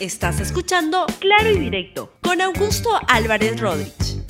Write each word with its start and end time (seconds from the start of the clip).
Estás 0.00 0.38
escuchando 0.38 1.06
Claro 1.18 1.50
y 1.50 1.58
Directo 1.58 2.12
con 2.20 2.40
Augusto 2.40 2.88
Álvarez 3.08 3.58
Rodríguez. 3.58 4.22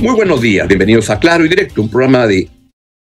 Muy 0.00 0.14
buenos 0.14 0.42
días, 0.42 0.68
bienvenidos 0.68 1.08
a 1.08 1.18
Claro 1.18 1.46
y 1.46 1.48
Directo, 1.48 1.80
un 1.80 1.90
programa 1.90 2.26
de 2.26 2.46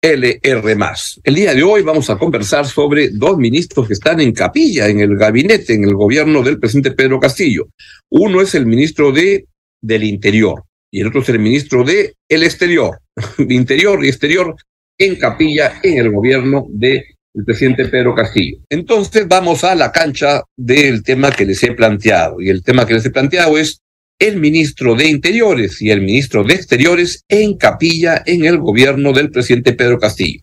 LR. 0.02 0.78
El 1.26 1.36
día 1.36 1.54
de 1.54 1.62
hoy 1.62 1.82
vamos 1.82 2.10
a 2.10 2.18
conversar 2.18 2.66
sobre 2.66 3.10
dos 3.10 3.38
ministros 3.38 3.86
que 3.86 3.94
están 3.96 4.22
en 4.22 4.32
capilla 4.32 4.88
en 4.88 5.02
el 5.02 5.18
gabinete, 5.18 5.74
en 5.74 5.84
el 5.84 5.94
gobierno 5.94 6.42
del 6.42 6.58
presidente 6.58 6.92
Pedro 6.92 7.20
Castillo. 7.20 7.68
Uno 8.10 8.40
es 8.40 8.56
el 8.56 8.66
ministro 8.66 9.12
de, 9.12 9.46
del 9.82 10.06
Interior 10.06 10.64
y 10.90 11.02
el 11.02 11.08
otro 11.08 11.20
es 11.20 11.28
el 11.28 11.40
ministro 11.40 11.84
de 11.84 12.16
el 12.30 12.44
Exterior. 12.44 13.02
Interior 13.38 14.06
y 14.06 14.08
Exterior 14.08 14.56
en 14.98 15.18
capilla 15.18 15.82
en 15.84 15.98
el 15.98 16.12
gobierno 16.12 16.66
de 16.70 17.18
el 17.34 17.46
presidente 17.46 17.86
Pedro 17.86 18.14
Castillo. 18.14 18.58
Entonces 18.70 19.28
vamos 19.28 19.64
a 19.64 19.76
la 19.76 19.92
cancha 19.92 20.44
del 20.58 21.04
tema 21.04 21.32
que 21.32 21.46
les 21.46 21.64
he 21.64 21.72
planteado. 21.74 22.42
Y 22.42 22.50
el 22.50 22.64
tema 22.64 22.86
que 22.86 22.94
les 22.94 23.06
he 23.06 23.12
planteado 23.12 23.58
es 23.58 23.82
el 24.20 24.38
ministro 24.38 24.96
de 24.96 25.08
Interiores 25.08 25.82
y 25.82 25.90
el 25.90 26.02
ministro 26.02 26.44
de 26.44 26.54
Exteriores 26.54 27.24
en 27.28 27.58
capilla 27.58 28.22
en 28.26 28.46
el 28.46 28.60
gobierno 28.60 29.14
del 29.14 29.32
presidente 29.32 29.74
Pedro 29.74 30.00
Castillo. 30.00 30.42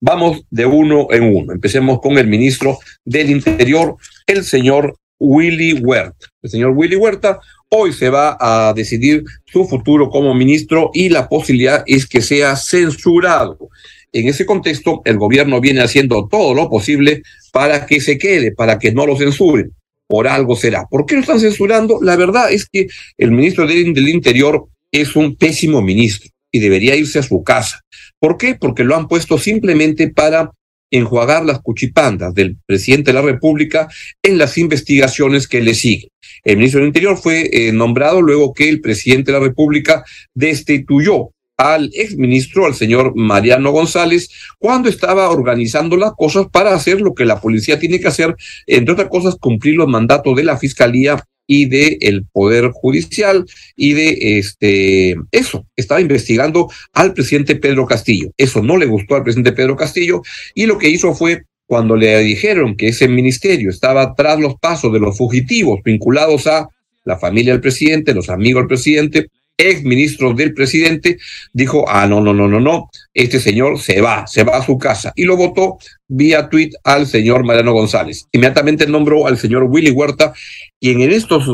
Vamos 0.00 0.42
de 0.50 0.64
uno 0.64 1.08
en 1.10 1.24
uno. 1.24 1.52
Empecemos 1.52 2.00
con 2.00 2.16
el 2.18 2.28
ministro 2.28 2.78
del 3.04 3.30
Interior, 3.30 3.96
el 4.26 4.44
señor 4.44 4.96
Willy 5.18 5.74
Huerta. 5.74 6.26
El 6.40 6.50
señor 6.50 6.70
Willy 6.70 6.96
Huerta 6.96 7.40
hoy 7.68 7.92
se 7.92 8.08
va 8.08 8.36
a 8.40 8.72
decidir 8.72 9.24
su 9.44 9.66
futuro 9.66 10.08
como 10.08 10.34
ministro 10.34 10.90
y 10.94 11.08
la 11.08 11.28
posibilidad 11.28 11.82
es 11.86 12.06
que 12.06 12.22
sea 12.22 12.56
censurado. 12.56 13.68
En 14.12 14.28
ese 14.28 14.46
contexto, 14.46 15.02
el 15.04 15.18
gobierno 15.18 15.60
viene 15.60 15.80
haciendo 15.80 16.26
todo 16.28 16.54
lo 16.54 16.70
posible 16.70 17.22
para 17.52 17.86
que 17.86 18.00
se 18.00 18.16
quede, 18.18 18.52
para 18.52 18.78
que 18.78 18.92
no 18.92 19.06
lo 19.06 19.16
censuren. 19.16 19.72
Por 20.06 20.26
algo 20.26 20.56
será. 20.56 20.86
¿Por 20.86 21.04
qué 21.04 21.16
lo 21.16 21.20
están 21.20 21.40
censurando? 21.40 21.98
La 22.00 22.16
verdad 22.16 22.50
es 22.50 22.66
que 22.66 22.86
el 23.18 23.30
ministro 23.30 23.66
del 23.66 24.08
Interior 24.08 24.66
es 24.90 25.14
un 25.16 25.36
pésimo 25.36 25.82
ministro 25.82 26.30
y 26.50 26.60
debería 26.60 26.96
irse 26.96 27.18
a 27.18 27.22
su 27.22 27.42
casa. 27.42 27.82
¿Por 28.18 28.38
qué? 28.38 28.54
Porque 28.54 28.84
lo 28.84 28.96
han 28.96 29.06
puesto 29.06 29.38
simplemente 29.38 30.08
para 30.08 30.50
enjuagar 30.90 31.44
las 31.44 31.60
cuchipandas 31.60 32.32
del 32.34 32.56
presidente 32.64 33.10
de 33.10 33.14
la 33.14 33.22
República 33.22 33.88
en 34.22 34.38
las 34.38 34.56
investigaciones 34.56 35.46
que 35.46 35.60
le 35.60 35.74
siguen. 35.74 36.08
El 36.44 36.56
ministro 36.56 36.80
del 36.80 36.88
Interior 36.88 37.18
fue 37.18 37.50
eh, 37.52 37.72
nombrado 37.72 38.22
luego 38.22 38.54
que 38.54 38.68
el 38.68 38.80
presidente 38.80 39.30
de 39.30 39.38
la 39.38 39.44
República 39.44 40.04
destituyó 40.34 41.30
al 41.58 41.90
exministro, 41.92 42.66
al 42.66 42.74
señor 42.74 43.14
Mariano 43.16 43.72
González, 43.72 44.30
cuando 44.58 44.88
estaba 44.88 45.28
organizando 45.28 45.96
las 45.96 46.12
cosas 46.16 46.46
para 46.50 46.72
hacer 46.72 47.00
lo 47.00 47.14
que 47.14 47.24
la 47.24 47.40
policía 47.40 47.78
tiene 47.78 48.00
que 48.00 48.08
hacer, 48.08 48.34
entre 48.66 48.92
otras 48.92 49.08
cosas, 49.08 49.36
cumplir 49.36 49.74
los 49.74 49.88
mandatos 49.88 50.36
de 50.36 50.44
la 50.44 50.56
fiscalía 50.56 51.22
y 51.48 51.64
de 51.64 51.98
el 52.00 52.26
poder 52.26 52.70
judicial 52.70 53.44
y 53.74 53.94
de 53.94 54.38
este 54.38 55.16
eso. 55.32 55.66
Estaba 55.74 56.00
investigando 56.00 56.70
al 56.92 57.12
presidente 57.12 57.56
Pedro 57.56 57.86
Castillo. 57.86 58.30
Eso 58.36 58.62
no 58.62 58.76
le 58.76 58.86
gustó 58.86 59.16
al 59.16 59.24
presidente 59.24 59.52
Pedro 59.52 59.74
Castillo 59.74 60.22
y 60.54 60.66
lo 60.66 60.78
que 60.78 60.90
hizo 60.90 61.12
fue 61.14 61.42
cuando 61.66 61.96
le 61.96 62.18
dijeron 62.20 62.76
que 62.76 62.88
ese 62.88 63.08
ministerio 63.08 63.70
estaba 63.70 64.14
tras 64.14 64.38
los 64.38 64.54
pasos 64.60 64.92
de 64.92 65.00
los 65.00 65.16
fugitivos 65.16 65.80
vinculados 65.84 66.46
a 66.46 66.68
la 67.04 67.18
familia 67.18 67.52
del 67.52 67.62
presidente, 67.62 68.14
los 68.14 68.28
amigos 68.28 68.62
del 68.62 68.68
presidente, 68.68 69.26
ex 69.58 69.82
ministro 69.82 70.32
del 70.32 70.54
presidente, 70.54 71.18
dijo, 71.52 71.84
ah, 71.88 72.06
no, 72.06 72.20
no, 72.20 72.32
no, 72.32 72.46
no, 72.46 72.60
no, 72.60 72.90
este 73.12 73.40
señor 73.40 73.80
se 73.80 74.00
va, 74.00 74.26
se 74.26 74.44
va 74.44 74.56
a 74.56 74.64
su 74.64 74.78
casa. 74.78 75.12
Y 75.16 75.24
lo 75.24 75.36
votó 75.36 75.78
vía 76.06 76.48
tweet 76.48 76.70
al 76.84 77.06
señor 77.06 77.44
Mariano 77.44 77.72
González. 77.72 78.26
Inmediatamente 78.32 78.86
nombró 78.86 79.26
al 79.26 79.36
señor 79.36 79.64
Willy 79.64 79.90
Huerta, 79.90 80.32
quien 80.80 81.00
en 81.00 81.10
estos, 81.10 81.44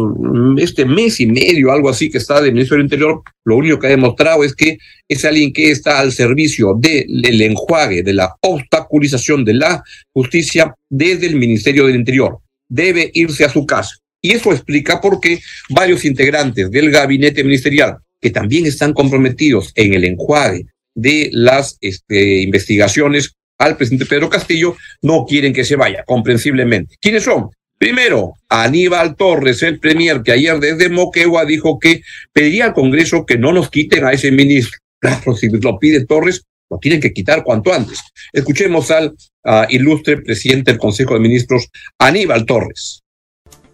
este 0.59 0.85
mes 0.85 1.19
y 1.21 1.27
medio, 1.27 1.73
algo 1.73 1.89
así 1.89 2.11
que 2.11 2.19
está 2.19 2.43
de 2.43 2.53
ministro 2.53 2.77
del 2.77 2.85
Interior, 2.85 3.23
lo 3.45 3.57
único 3.57 3.79
que 3.79 3.87
ha 3.87 3.91
demostrado 3.91 4.45
es 4.45 4.55
que 4.55 4.77
es 5.09 5.25
alguien 5.25 5.53
que 5.53 5.71
está 5.71 5.99
al 5.99 6.13
servicio 6.13 6.75
del 6.79 7.41
enjuague, 7.41 8.03
de 8.03 8.13
la 8.13 8.37
obstaculización 8.43 9.45
de 9.45 9.55
la 9.55 9.83
justicia 10.13 10.75
desde 10.91 11.27
el 11.27 11.37
Ministerio 11.37 11.87
del 11.87 11.97
Interior. 11.97 12.39
Debe 12.69 13.11
irse 13.15 13.45
a 13.45 13.49
su 13.49 13.65
casa. 13.65 13.97
Y 14.25 14.33
eso 14.33 14.53
explica 14.53 15.03
por 15.03 15.21
qué 15.21 15.43
varios 15.69 16.07
integrantes 16.07 16.71
del 16.71 16.91
gabinete 16.91 17.45
ministerial, 17.45 17.99
que 18.23 18.31
también 18.31 18.65
están 18.65 18.95
comprometidos 18.95 19.71
en 19.75 19.93
el 19.93 20.03
enjuague 20.03 20.65
de 20.95 21.29
las 21.31 21.77
este, 21.83 22.41
investigaciones 22.41 23.35
al 23.59 23.77
presidente 23.77 24.07
Pedro 24.07 24.31
Castillo, 24.31 24.77
no 25.03 25.27
quieren 25.27 25.53
que 25.53 25.63
se 25.63 25.77
vaya, 25.77 26.05
comprensiblemente. 26.07 26.97
¿Quiénes 27.03 27.25
son? 27.25 27.51
Primero, 27.77 28.33
Aníbal 28.49 29.15
Torres, 29.15 29.63
el 29.63 29.79
premier, 29.79 30.23
que 30.23 30.33
ayer 30.33 30.59
desde 30.59 30.89
Moquegua 30.89 31.45
dijo 31.45 31.79
que 31.79 32.01
pediría 32.33 32.65
al 32.65 32.73
Congreso 32.73 33.27
que 33.27 33.37
no 33.37 33.53
nos 33.53 33.69
quiten 33.69 34.07
a 34.07 34.13
ese 34.13 34.31
ministro. 34.31 34.79
Claro, 35.01 35.37
si 35.37 35.51
lo 35.51 35.79
pide 35.79 36.07
Torres, 36.07 36.45
lo 36.71 36.79
tienen 36.79 37.03
que 37.03 37.13
quitar 37.13 37.45
cuanto 37.45 37.75
antes. 37.75 38.01
Escuchemos 38.33 38.91
al 38.91 39.09
uh, 39.45 39.67
ilustre 39.69 40.17
presidente 40.23 40.71
del 40.71 40.81
Consejo 40.81 41.13
de 41.13 41.21
Ministros, 41.21 41.69
Aníbal 41.99 42.47
Torres. 42.47 43.04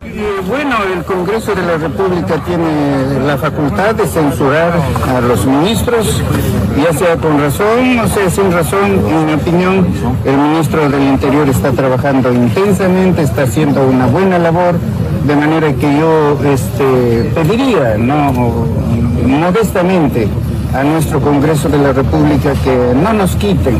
Bueno, 0.00 0.76
el 0.96 1.04
Congreso 1.04 1.54
de 1.54 1.60
la 1.60 1.76
República 1.76 2.42
tiene 2.46 3.20
la 3.26 3.36
facultad 3.36 3.94
de 3.94 4.06
censurar 4.06 4.72
a 5.06 5.20
los 5.20 5.44
ministros, 5.44 6.22
ya 6.82 6.96
sea 6.98 7.16
con 7.16 7.38
razón 7.38 7.98
o 7.98 8.08
sea 8.08 8.30
sin 8.30 8.50
razón. 8.50 8.98
En 9.06 9.26
mi 9.26 9.34
opinión, 9.34 9.86
el 10.24 10.36
ministro 10.38 10.88
del 10.88 11.02
Interior 11.02 11.46
está 11.50 11.72
trabajando 11.72 12.32
intensamente, 12.32 13.22
está 13.22 13.42
haciendo 13.42 13.86
una 13.86 14.06
buena 14.06 14.38
labor, 14.38 14.76
de 15.26 15.36
manera 15.36 15.70
que 15.74 15.98
yo 15.98 16.38
este, 16.46 17.30
pediría, 17.34 17.98
no, 17.98 18.32
modestamente, 19.26 20.28
a 20.74 20.82
nuestro 20.82 21.20
Congreso 21.20 21.68
de 21.68 21.76
la 21.76 21.92
República 21.92 22.54
que 22.64 22.94
no 22.94 23.12
nos 23.12 23.36
quiten 23.36 23.78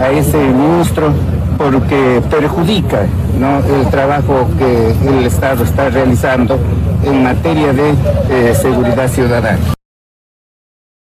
a 0.00 0.08
ese 0.08 0.38
ministro 0.38 1.12
porque 1.58 2.22
perjudica 2.30 3.02
el 3.02 3.90
trabajo 3.90 4.48
que 4.56 4.92
el 5.08 5.26
Estado 5.26 5.64
está 5.64 5.90
realizando 5.90 6.58
en 7.04 7.22
materia 7.22 7.72
de 7.72 7.90
eh, 8.30 8.54
seguridad 8.54 9.08
ciudadana. 9.08 9.74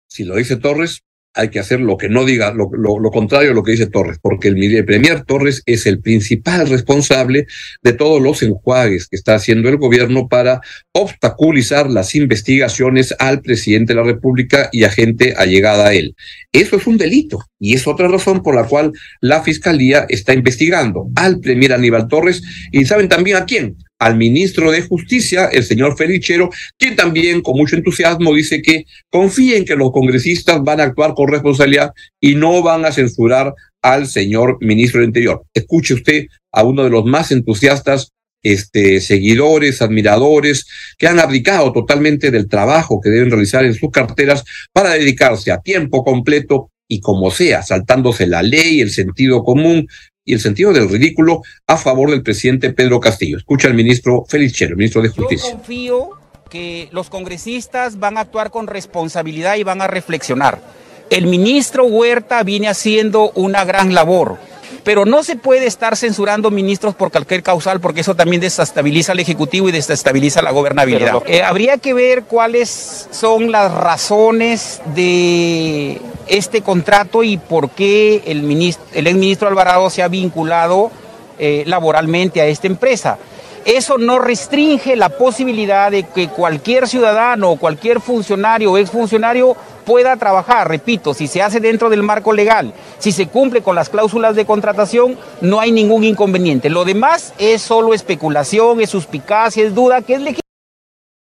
Si 0.07 0.25
lo 0.25 0.35
dice 0.35 0.57
Torres, 0.57 1.03
hay 1.34 1.50
que 1.50 1.59
hacer 1.59 1.80
lo 1.80 1.97
que 1.97 2.09
no 2.09 2.25
diga, 2.25 2.53
lo, 2.53 2.69
lo, 2.74 3.12
contrario 3.12 3.52
a 3.52 3.53
lo 3.53 3.64
que 3.64 3.72
dice 3.72 3.88
Torres, 3.88 4.18
porque 4.22 4.50
el, 4.50 4.86
Premier 4.86 5.24
Torres 5.24 5.64
es 5.66 5.86
el 5.86 6.02
principal 6.02 6.68
responsable 6.69 7.47
de 7.81 7.94
todos 7.94 8.22
los 8.22 8.44
enjuagues 8.44 9.08
que 9.08 9.16
está 9.16 9.36
haciendo 9.36 9.69
el 9.69 9.78
gobierno 9.78 10.28
para 10.28 10.62
obstaculizar 10.92 11.90
las 11.90 12.16
investigaciones 12.16 13.16
al 13.19 13.42
presidente 13.42 13.94
de 13.94 14.02
la 14.02 14.06
República 14.06 14.69
y 14.72 14.84
a 14.84 14.90
gente 14.90 15.34
allegada 15.38 15.88
a 15.88 15.94
él. 15.94 16.16
Eso 16.52 16.75
es 16.75 16.86
un 16.86 16.97
delito 16.97 17.40
y 17.59 17.75
es 17.75 17.88
otra 17.88 18.09
razón 18.09 18.44
por 18.44 18.56
la 18.56 18.66
cual 18.66 18.92
la 19.22 19.42
Fiscalía 19.42 20.06
está 20.09 20.34
investigando 20.34 21.08
al 21.16 21.40
Premier 21.40 21.74
Aníbal 21.74 22.09
Torres 22.09 22.42
y 22.72 22.86
saben 22.86 23.08
también 23.08 23.38
a 23.38 23.46
quién, 23.46 23.78
al 24.01 24.17
ministro 24.17 24.72
de 24.72 24.81
Justicia, 24.81 25.45
el 25.51 25.63
señor 25.63 25.95
Felichero, 25.95 26.50
quien 26.75 26.95
también 26.95 27.41
con 27.41 27.56
mucho 27.56 27.75
entusiasmo 27.75 28.34
dice 28.34 28.59
que 28.63 28.85
confíen 29.12 29.63
que 29.63 29.75
los 29.75 29.91
congresistas 29.91 30.63
van 30.63 30.79
a 30.79 30.85
actuar 30.85 31.13
con 31.13 31.28
responsabilidad 31.28 31.91
y 32.19 32.34
no 32.34 32.63
van 32.63 32.84
a 32.84 32.91
censurar 32.91 33.53
al 33.79 34.07
señor 34.07 34.57
ministro 34.59 35.01
del 35.01 35.09
Interior. 35.09 35.44
Escuche 35.53 35.94
usted 35.94 36.25
a 36.51 36.63
uno 36.63 36.84
de 36.84 36.89
los 36.89 37.06
más 37.06 37.31
entusiastas 37.31 38.12
este, 38.41 39.01
seguidores, 39.01 39.84
admiradores, 39.84 40.66
que 40.97 41.06
han 41.06 41.19
abdicado 41.19 41.72
totalmente 41.72 42.31
del 42.31 42.50
trabajo 42.50 43.00
que 43.00 43.12
deben 43.12 43.29
realizar 43.29 43.66
en 43.66 43.75
sus 43.75 43.91
carteras 43.91 44.44
para 44.73 44.94
dedicarse 44.94 45.51
a 45.51 45.62
tiempo 45.62 46.03
completo 46.03 46.72
y 46.88 47.01
como 47.01 47.29
sea, 47.29 47.62
saltándose 47.62 48.25
la 48.25 48.41
ley, 48.41 48.81
el 48.81 48.89
sentido 48.89 49.44
común, 49.44 49.88
y 50.23 50.33
el 50.33 50.39
sentido 50.39 50.71
del 50.73 50.89
ridículo 50.89 51.41
a 51.67 51.77
favor 51.77 52.11
del 52.11 52.23
presidente 52.23 52.71
Pedro 52.73 52.99
Castillo. 52.99 53.37
Escucha 53.37 53.67
al 53.67 53.73
ministro 53.73 54.23
Félix 54.27 54.53
Chero, 54.53 54.75
ministro 54.75 55.01
de 55.01 55.09
Justicia. 55.09 55.50
Yo 55.50 55.57
confío 55.57 56.09
que 56.50 56.89
los 56.91 57.09
congresistas 57.09 57.97
van 58.00 58.18
a 58.18 58.21
actuar 58.21 58.51
con 58.51 58.68
responsabilidad 58.68 59.56
y 59.56 59.63
van 59.63 59.81
a 59.81 59.88
reflexionar. 59.88 60.62
El 61.09 61.27
ministro 61.27 61.85
Huerta 61.85 62.44
viene 62.44 62.68
haciendo 62.68 63.31
una 63.31 63.65
gran 63.65 63.94
labor 63.94 64.38
pero 64.83 65.06
no 65.06 65.24
se 65.24 65.36
puede 65.36 65.66
estar 65.66 65.95
censurando 65.95 66.51
ministros 66.51 66.95
por 66.95 67.12
cualquier 67.12 67.44
causal 67.44 67.80
porque 67.80 68.01
eso 68.01 68.16
también 68.16 68.42
desestabiliza 68.42 69.12
al 69.12 69.19
Ejecutivo 69.19 69.69
y 69.69 69.72
desestabiliza 69.72 70.42
la 70.42 70.51
gobernabilidad. 70.51 71.22
Eh, 71.25 71.44
habría 71.44 71.78
que 71.78 71.94
ver 71.94 72.24
cuáles 72.24 73.07
son 73.12 73.51
las 73.51 73.72
razones 73.72 74.81
de 74.95 76.01
este 76.28 76.62
contrato 76.62 77.24
y 77.24 77.38
por 77.38 77.69
qué 77.69 78.24
el, 78.25 78.44
ministro, 78.44 78.86
el 78.94 79.07
exministro 79.07 79.48
Alvarado 79.48 79.89
se 79.89 80.01
ha 80.01 80.07
vinculado 80.07 80.92
eh, 81.38 81.63
laboralmente 81.68 82.42
a 82.42 82.45
esta 82.45 82.68
empresa. 82.68 83.18
Eso 83.66 84.00
no 84.00 84.18
restringe 84.18 84.95
la 84.95 85.10
posibilidad 85.10 85.92
de 85.92 86.04
que 86.04 86.30
cualquier 86.30 86.88
ciudadano 86.88 87.51
o 87.51 87.57
cualquier 87.57 88.01
funcionario 88.01 88.72
o 88.72 88.77
exfuncionario 88.77 89.56
pueda 89.91 90.15
trabajar, 90.15 90.69
repito, 90.69 91.13
si 91.13 91.27
se 91.27 91.41
hace 91.41 91.59
dentro 91.59 91.89
del 91.89 92.01
marco 92.01 92.31
legal, 92.31 92.73
si 92.97 93.11
se 93.11 93.27
cumple 93.27 93.61
con 93.61 93.75
las 93.75 93.89
cláusulas 93.89 94.38
de 94.38 94.45
contratación, 94.45 95.17
no 95.41 95.59
hay 95.59 95.73
ningún 95.73 96.05
inconveniente. 96.05 96.69
Lo 96.69 96.85
demás 96.85 97.33
es 97.38 97.61
solo 97.61 97.93
especulación, 97.93 98.79
es 98.79 98.89
suspicacia, 98.89 99.65
es 99.65 99.75
duda, 99.75 100.01
que 100.01 100.13
es 100.13 100.21
legítimo. 100.21 100.39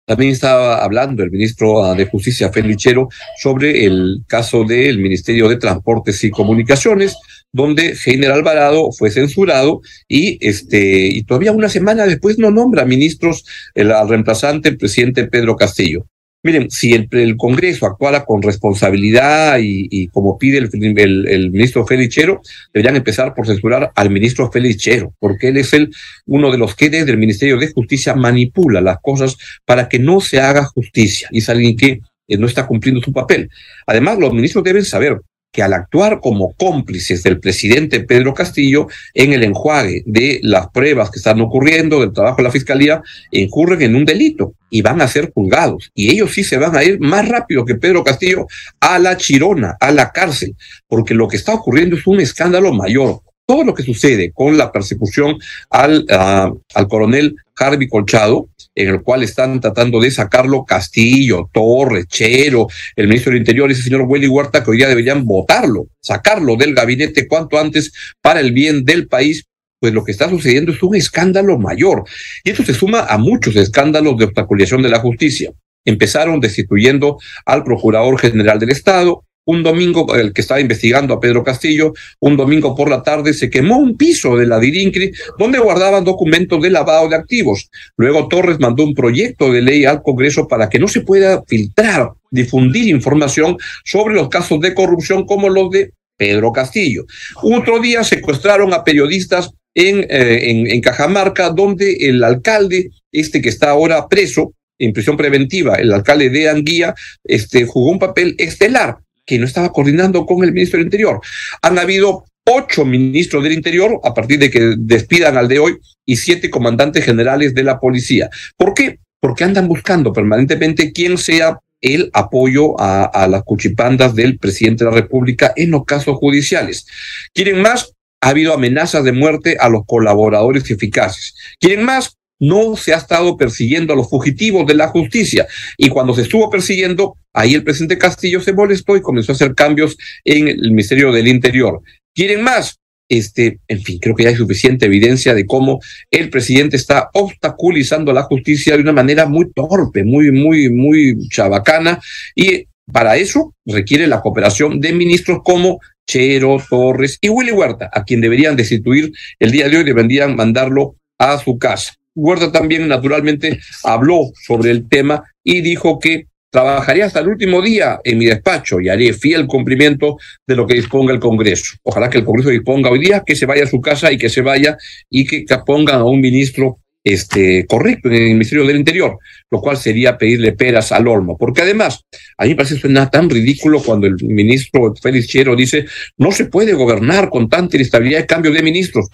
También 0.07 0.33
estaba 0.33 0.83
hablando 0.83 1.23
el 1.23 1.31
ministro 1.31 1.95
de 1.95 2.07
Justicia, 2.07 2.51
Felichero, 2.51 3.11
sobre 3.39 3.85
el 3.85 4.23
caso 4.27 4.65
del 4.65 4.97
Ministerio 4.97 5.47
de 5.51 5.57
Transportes 5.57 6.25
y 6.25 6.31
Comunicaciones, 6.31 7.19
donde 7.53 7.95
Heiner 8.03 8.33
Alvarado 8.33 8.93
fue 8.93 9.11
censurado 9.11 9.83
y 10.09 10.39
este 10.41 11.09
y 11.09 11.23
todavía 11.25 11.53
una 11.53 11.69
semana 11.69 12.07
después 12.07 12.39
no 12.39 12.51
nombra 12.51 12.87
ministros 12.87 13.45
el, 13.75 13.93
al 13.93 14.09
reemplazante, 14.09 14.71
el 14.71 14.79
presidente 14.79 15.27
Pedro 15.27 15.55
Castillo. 15.55 16.07
Miren, 16.45 16.71
si 16.71 16.93
el, 16.93 17.09
el 17.11 17.39
Congreso 17.39 17.87
actuara 17.87 18.27
con 18.27 18.43
responsabilidad 18.43 19.59
y, 19.61 19.89
y 19.91 20.09
como 20.09 20.37
pide 20.37 20.59
el, 20.59 20.69
el, 20.99 21.27
el, 21.27 21.51
ministro 21.51 21.87
Felichero, 21.87 22.43
deberían 22.73 22.97
empezar 22.97 23.35
por 23.35 23.47
censurar 23.47 23.91
al 23.95 24.11
ministro 24.11 24.53
Felichero, 24.53 25.15
porque 25.19 25.49
él 25.49 25.57
es 25.57 25.73
el, 25.73 25.91
uno 26.27 26.53
de 26.53 26.59
los 26.59 26.77
que 26.77 26.91
desde 26.91 27.13
el 27.13 27.17
Ministerio 27.17 27.57
de 27.57 27.73
Justicia 27.73 28.15
manipula 28.15 28.83
las 28.83 28.99
cosas 29.01 29.39
para 29.65 29.89
que 29.89 29.99
no 29.99 30.21
se 30.21 30.39
haga 30.39 30.67
justicia 30.67 31.29
y 31.33 31.39
es 31.39 31.49
alguien 31.49 31.79
que 31.79 32.01
eh, 32.29 32.37
no 32.37 32.47
está 32.47 32.67
cumpliendo 32.67 33.01
su 33.01 33.11
papel. 33.11 33.49
Además, 33.87 34.19
los 34.19 34.35
ministros 34.35 34.65
deben 34.65 34.85
saber 34.85 35.23
que 35.55 35.63
al 35.63 35.73
actuar 35.73 36.21
como 36.21 36.53
cómplices 36.55 37.23
del 37.23 37.39
presidente 37.39 38.01
Pedro 38.01 38.35
Castillo 38.35 38.89
en 39.15 39.33
el 39.33 39.45
enjuague 39.45 40.03
de 40.05 40.41
las 40.43 40.69
pruebas 40.71 41.13
que 41.13 41.21
están 41.21 41.41
ocurriendo, 41.41 42.01
del 42.01 42.13
trabajo 42.13 42.39
de 42.39 42.43
la 42.43 42.51
fiscalía, 42.51 43.03
incurren 43.31 43.81
en 43.81 43.95
un 43.95 44.05
delito 44.05 44.55
y 44.69 44.83
van 44.83 45.01
a 45.01 45.07
ser 45.07 45.31
juzgados. 45.33 45.93
Y 45.95 46.11
ellos 46.11 46.33
sí 46.33 46.43
se 46.43 46.59
van 46.59 46.77
a 46.77 46.83
ir 46.83 46.99
más 46.99 47.29
rápido 47.29 47.65
que 47.65 47.77
Pedro 47.77 48.03
Castillo 48.03 48.49
a 48.81 48.99
la 48.99 49.17
chirona, 49.17 49.77
a 49.79 49.93
la 49.93 50.11
cárcel, 50.11 50.57
porque 50.89 51.15
lo 51.15 51.29
que 51.29 51.37
está 51.37 51.55
ocurriendo 51.55 51.95
es 51.97 52.05
un 52.09 52.21
escándalo 52.21 52.73
mayor. 52.73 53.21
Todo 53.47 53.65
lo 53.65 53.75
que 53.75 53.83
sucede 53.83 54.33
con 54.33 54.57
la 54.57 54.73
persecución 54.73 55.37
al, 55.69 56.07
uh, 56.09 56.61
al 56.75 56.89
coronel 56.89 57.37
Harvey 57.57 57.89
Colchado, 57.89 58.49
en 58.75 58.89
el 58.89 59.03
cual 59.03 59.23
están 59.23 59.61
tratando 59.61 60.01
de 60.01 60.11
sacarlo 60.11 60.65
Castillo, 60.65 61.49
Torres, 61.53 62.07
Chero, 62.09 62.67
el 62.97 63.07
ministro 63.07 63.31
del 63.31 63.41
Interior, 63.41 63.71
ese 63.71 63.83
señor 63.83 64.03
Willy 64.07 64.29
Huerta, 64.29 64.65
que 64.65 64.71
hoy 64.71 64.79
día 64.79 64.89
deberían 64.89 65.25
votarlo, 65.25 65.89
sacarlo 66.01 66.57
del 66.57 66.75
gabinete 66.75 67.29
cuanto 67.29 67.59
antes 67.59 67.93
para 68.21 68.41
el 68.41 68.53
bien 68.53 68.85
del 68.85 69.09
país, 69.09 69.45
pues 69.79 69.93
lo 69.93 70.05
que 70.05 70.13
está 70.13 70.29
sucediendo 70.31 70.73
es 70.73 70.83
un 70.83 70.97
escándalo 70.97 71.59
mayor. 71.59 72.05
Y 72.43 72.51
esto 72.51 72.65
se 72.65 72.75
suma 72.75 73.01
a 73.01 73.19
muchos 73.19 73.55
escándalos 73.57 74.17
de 74.17 74.25
obstaculización 74.25 74.83
de 74.83 74.89
la 74.89 75.01
justicia. 75.01 75.53
Empezaron 75.85 76.41
destituyendo 76.41 77.19
al 77.45 77.63
Procurador 77.63 78.19
General 78.19 78.59
del 78.59 78.71
Estado, 78.71 79.23
un 79.47 79.63
domingo, 79.63 80.15
el 80.15 80.33
que 80.33 80.41
estaba 80.41 80.61
investigando 80.61 81.15
a 81.15 81.21
Pedro 81.21 81.45
Castillo, 81.45 81.93
un 82.21 82.37
domingo 82.37 82.75
por 82.75 82.89
la 82.89 83.03
tarde 83.03 83.35
se 83.35 83.51
quemó 83.51 83.79
un 83.79 83.97
piso 83.97 84.37
de 84.37 84.47
la 84.47 84.59
Dirincri 84.59 85.13
donde 85.39 85.59
guardaban 85.59 86.05
documentos 86.05 86.63
de 86.63 86.71
lavado 86.71 87.09
de 87.09 87.17
activos. 87.17 87.71
Luego 87.97 88.29
Torres 88.29 88.59
mandó 88.59 88.85
un 88.85 88.95
proyecto 88.95 89.53
de 89.53 89.63
ley 89.63 89.85
al 89.85 90.03
Congreso 90.03 90.49
para 90.49 90.69
que 90.69 90.79
no 90.79 90.89
se 90.89 91.03
pueda 91.03 91.43
filtrar, 91.47 92.13
difundir 92.31 92.89
información 92.89 93.57
sobre 93.85 94.15
los 94.15 94.29
casos 94.29 94.61
de 94.61 94.75
corrupción 94.75 95.27
como 95.27 95.49
los 95.49 95.71
de 95.71 95.93
Pedro 96.17 96.53
Castillo. 96.53 97.05
Otro 97.43 97.81
día 97.81 98.05
secuestraron 98.05 98.73
a 98.73 98.85
periodistas 98.85 99.51
en, 99.75 100.07
eh, 100.09 100.69
en, 100.71 100.81
Cajamarca, 100.81 101.51
donde 101.51 101.95
el 101.95 102.23
alcalde, 102.23 102.91
este 103.11 103.43
que 103.43 103.49
está 103.49 103.71
ahora 103.71 104.09
preso, 104.09 104.53
en 104.79 104.93
prisión 104.93 105.17
preventiva, 105.17 105.75
el 105.77 105.93
alcalde 105.93 106.31
de 106.31 106.49
Anguía, 106.49 106.95
este, 107.25 107.65
jugó 107.67 107.91
un 107.91 107.99
papel 107.99 108.35
estelar 108.39 108.99
que 109.25 109.39
no 109.39 109.47
estaba 109.47 109.73
coordinando 109.73 110.27
con 110.27 110.45
el 110.45 110.53
ministro 110.53 110.79
del 110.79 110.87
Interior. 110.87 111.21
Han 111.63 111.79
habido 111.79 112.25
ocho 112.47 112.85
ministros 112.85 113.43
del 113.43 113.53
Interior 113.53 114.01
a 114.05 114.13
partir 114.13 114.39
de 114.39 114.51
que 114.51 114.75
despidan 114.77 115.37
al 115.37 115.49
de 115.49 115.59
hoy 115.59 115.79
y 116.05 116.17
siete 116.17 116.51
comandantes 116.51 117.05
generales 117.05 117.55
de 117.55 117.65
la 117.65 117.81
policía. 117.81 118.31
¿Por 118.57 118.75
qué? 118.75 118.99
Porque 119.21 119.45
andan 119.45 119.69
buscando 119.69 120.13
permanentemente 120.13 120.93
quién 120.93 121.17
sea 121.17 121.59
el 121.81 122.11
apoyo 122.13 122.79
a, 122.81 123.05
a 123.05 123.29
las 123.29 123.43
cuchipandas 123.43 124.15
del 124.15 124.39
presidente 124.39 124.85
de 124.85 124.91
la 124.91 124.97
República 124.97 125.53
en 125.57 125.71
los 125.71 125.85
casos 125.85 126.17
judiciales. 126.17 126.87
¿Quieren 127.33 127.61
más? 127.61 127.93
Ha 128.21 128.31
habido 128.31 128.55
amenazas 128.55 129.05
de 129.05 129.13
muerte 129.13 129.57
a 129.61 129.69
los 129.69 129.83
colaboradores 129.87 130.71
eficaces. 130.71 131.35
¿Quieren 131.61 131.85
más? 131.85 132.17
No 132.49 132.77
se 132.77 132.95
ha 132.95 132.99
estado 132.99 133.37
persiguiendo 133.37 133.93
a 133.93 133.97
los 133.97 134.09
fugitivos 134.09 134.67
de 134.67 134.75
la 134.75 134.89
justicia. 134.89 135.47
Y 135.77 135.89
cuando 135.89 136.15
se 136.15 136.23
estuvo 136.23 136.51
persiguiendo, 136.51 137.17
ahí 137.33 137.55
el 137.55 137.65
presidente 137.65 137.99
Castillo 137.99 138.41
se 138.41 138.53
molestó 138.53 138.97
y 138.97 139.03
comenzó 139.03 139.33
a 139.33 139.35
hacer 139.35 139.55
cambios 139.55 139.97
en 140.25 140.49
el 140.49 140.71
Ministerio 140.71 141.13
del 141.13 141.29
Interior. 141.29 141.81
¿Quieren 142.15 142.43
más? 142.43 142.79
Este, 143.09 143.59
en 143.69 143.83
fin, 143.83 143.99
creo 144.01 144.15
que 144.15 144.25
ya 144.25 144.31
hay 144.31 144.37
suficiente 144.37 144.87
evidencia 144.87 145.35
de 145.35 145.45
cómo 145.45 145.81
el 146.11 146.31
presidente 146.31 146.77
está 146.77 147.11
obstaculizando 147.13 148.13
la 148.13 148.23
justicia 148.23 148.77
de 148.77 148.83
una 148.83 148.93
manera 148.93 149.27
muy 149.27 149.53
torpe, 149.53 150.05
muy, 150.05 150.33
muy, 150.33 150.71
muy 150.71 151.29
chabacana. 151.29 152.01
Y 152.35 152.67
para 152.91 153.17
eso 153.17 153.55
requiere 153.67 154.07
la 154.07 154.21
cooperación 154.21 154.81
de 154.81 154.93
ministros 154.93 155.41
como 155.45 155.81
Chero, 156.07 156.63
Torres 156.69 157.19
y 157.21 157.29
Willy 157.29 157.53
Huerta, 157.53 157.91
a 157.93 158.05
quien 158.05 158.21
deberían 158.21 158.57
destituir 158.57 159.13
el 159.39 159.51
día 159.51 159.69
de 159.69 159.79
hoy, 159.79 159.85
deberían 159.85 160.37
mandarlo 160.37 160.97
a 161.19 161.39
su 161.39 161.59
casa. 161.59 161.95
Huerta 162.15 162.53
también 162.53 162.89
naturalmente 162.89 163.61
habló 163.83 164.31
sobre 164.47 164.71
el 164.71 164.89
tema 164.89 165.25
y 165.43 165.61
dijo 165.61 165.99
que 165.99 166.27
trabajaría 166.51 167.07
hasta 167.07 167.19
el 167.19 167.29
último 167.29 167.61
día 167.61 167.99
en 168.05 168.19
mi 168.19 168.27
despacho 168.27 168.81
y 168.81 168.89
haré 168.89 169.13
fiel 169.13 169.47
cumplimiento 169.49 170.19
de 170.47 170.55
lo 170.55 170.69
que 170.69 170.75
disponga 170.75 171.13
el 171.13 171.19
Congreso. 171.19 171.75
Ojalá 171.83 172.09
que 172.09 172.19
el 172.19 172.25
Congreso 172.25 172.51
disponga 172.51 172.91
hoy 172.91 173.01
día 173.01 173.25
que 173.27 173.35
se 173.35 173.45
vaya 173.45 173.65
a 173.65 173.67
su 173.67 173.81
casa 173.81 174.13
y 174.13 174.19
que 174.19 174.29
se 174.29 174.41
vaya 174.41 174.79
y 175.11 175.27
que 175.27 175.45
pongan 175.67 175.97
a 175.97 176.05
un 176.05 176.21
ministro 176.21 176.79
este, 177.05 177.67
correcto 177.67 178.09
en 178.09 178.15
el 178.15 178.29
Ministerio 178.31 178.65
del 178.65 178.77
Interior, 178.77 179.19
lo 179.51 179.61
cual 179.61 179.77
sería 179.77 180.17
pedirle 180.17 180.53
peras 180.53 180.91
al 180.93 181.07
olmo. 181.07 181.37
Porque 181.37 181.63
además, 181.63 182.01
a 182.39 182.45
mí 182.45 182.51
me 182.51 182.57
parece 182.57 182.79
suena 182.79 183.11
tan 183.11 183.29
ridículo 183.29 183.83
cuando 183.83 184.07
el 184.07 184.17
ministro 184.23 184.95
Félix 185.01 185.27
Chero 185.27 185.55
dice 185.55 185.87
no 186.17 186.33
se 186.33 186.47
puede 186.47 186.73
gobernar 186.73 187.29
con 187.31 187.49
tanta 187.49 187.77
inestabilidad 187.77 188.21
y 188.21 188.27
cambio 188.27 188.53
de 188.53 188.63
ministros. 188.63 189.09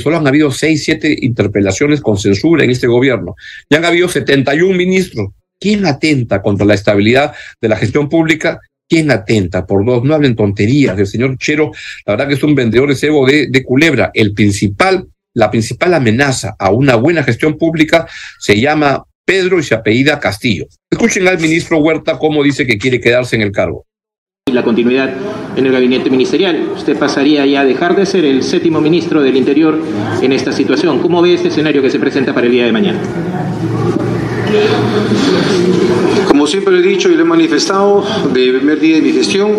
Solo 0.00 0.16
han 0.16 0.26
habido 0.26 0.50
seis, 0.52 0.84
siete 0.84 1.16
interpelaciones 1.22 2.00
con 2.00 2.16
censura 2.16 2.62
en 2.64 2.70
este 2.70 2.86
gobierno. 2.86 3.34
Ya 3.68 3.78
han 3.78 3.84
habido 3.84 4.08
71 4.08 4.76
ministros. 4.76 5.30
¿Quién 5.58 5.86
atenta 5.86 6.40
contra 6.40 6.66
la 6.66 6.74
estabilidad 6.74 7.34
de 7.60 7.68
la 7.68 7.76
gestión 7.76 8.08
pública? 8.08 8.60
¿Quién 8.88 9.10
atenta? 9.10 9.66
Por 9.66 9.84
dos, 9.84 10.04
no 10.04 10.14
hablen 10.14 10.36
tonterías. 10.36 10.98
El 10.98 11.06
señor 11.06 11.36
Chero, 11.36 11.72
la 12.06 12.12
verdad 12.12 12.28
que 12.28 12.34
es 12.34 12.42
un 12.42 12.54
vendedor 12.54 12.88
de 12.88 12.96
cebo 12.96 13.26
de, 13.26 13.48
de 13.48 13.64
culebra. 13.64 14.10
El 14.14 14.34
principal, 14.34 15.08
la 15.34 15.50
principal 15.50 15.94
amenaza 15.94 16.54
a 16.58 16.70
una 16.70 16.94
buena 16.96 17.24
gestión 17.24 17.58
pública 17.58 18.06
se 18.38 18.60
llama 18.60 19.04
Pedro 19.24 19.58
y 19.58 19.62
se 19.64 19.74
apellida 19.74 20.20
Castillo. 20.20 20.66
Escuchen 20.90 21.26
al 21.26 21.40
ministro 21.40 21.78
Huerta 21.78 22.18
cómo 22.18 22.42
dice 22.42 22.66
que 22.66 22.78
quiere 22.78 23.00
quedarse 23.00 23.36
en 23.36 23.42
el 23.42 23.52
cargo 23.52 23.86
la 24.50 24.64
continuidad 24.64 25.08
en 25.54 25.66
el 25.66 25.72
gabinete 25.72 26.10
ministerial. 26.10 26.70
Usted 26.74 26.98
pasaría 26.98 27.46
ya 27.46 27.60
a 27.60 27.64
dejar 27.64 27.94
de 27.94 28.04
ser 28.04 28.24
el 28.24 28.42
séptimo 28.42 28.80
ministro 28.80 29.22
del 29.22 29.36
Interior 29.36 29.78
en 30.20 30.32
esta 30.32 30.50
situación. 30.50 30.98
¿Cómo 30.98 31.22
ve 31.22 31.34
este 31.34 31.46
escenario 31.46 31.80
que 31.80 31.90
se 31.90 32.00
presenta 32.00 32.34
para 32.34 32.46
el 32.46 32.52
día 32.52 32.64
de 32.64 32.72
mañana? 32.72 32.98
Como 36.32 36.46
siempre 36.46 36.78
he 36.78 36.82
dicho 36.82 37.10
y 37.10 37.14
lo 37.14 37.20
he 37.20 37.24
manifestado, 37.26 38.02
de 38.32 38.52
primer 38.52 38.80
día 38.80 38.96
de 38.96 39.02
mi 39.02 39.12
gestión, 39.12 39.50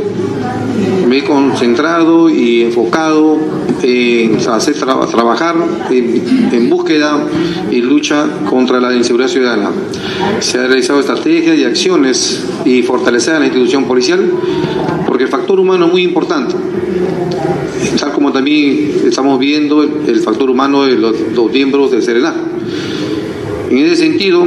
me 1.07 1.19
he 1.19 1.23
concentrado 1.23 2.31
y 2.31 2.63
enfocado 2.63 3.37
en 3.83 4.37
hacer 4.37 4.73
tra 4.73 4.99
trabajar 5.05 5.55
en, 5.91 6.69
búsqueda 6.71 7.27
y 7.69 7.79
lucha 7.79 8.25
contra 8.49 8.79
la 8.79 8.95
inseguridad 8.95 9.29
ciudadana. 9.29 9.69
Se 10.39 10.57
han 10.57 10.65
realizado 10.65 10.99
estrategias 10.99 11.59
y 11.59 11.63
acciones 11.63 12.43
y 12.65 12.81
fortalecer 12.81 13.35
a 13.35 13.39
la 13.39 13.45
institución 13.45 13.85
policial 13.85 14.31
porque 15.05 15.25
el 15.25 15.29
factor 15.29 15.59
humano 15.59 15.85
es 15.85 15.91
muy 15.91 16.01
importante. 16.01 16.55
Tal 17.99 18.13
como 18.13 18.31
también 18.31 18.95
estamos 19.05 19.37
viendo 19.37 19.83
el, 19.83 20.21
factor 20.21 20.49
humano 20.49 20.85
de 20.85 20.95
los, 20.95 21.15
los 21.35 21.51
miembros 21.51 21.91
del 21.91 22.01
Serenat. 22.01 22.33
En 23.69 23.77
ese 23.77 23.95
sentido, 23.95 24.43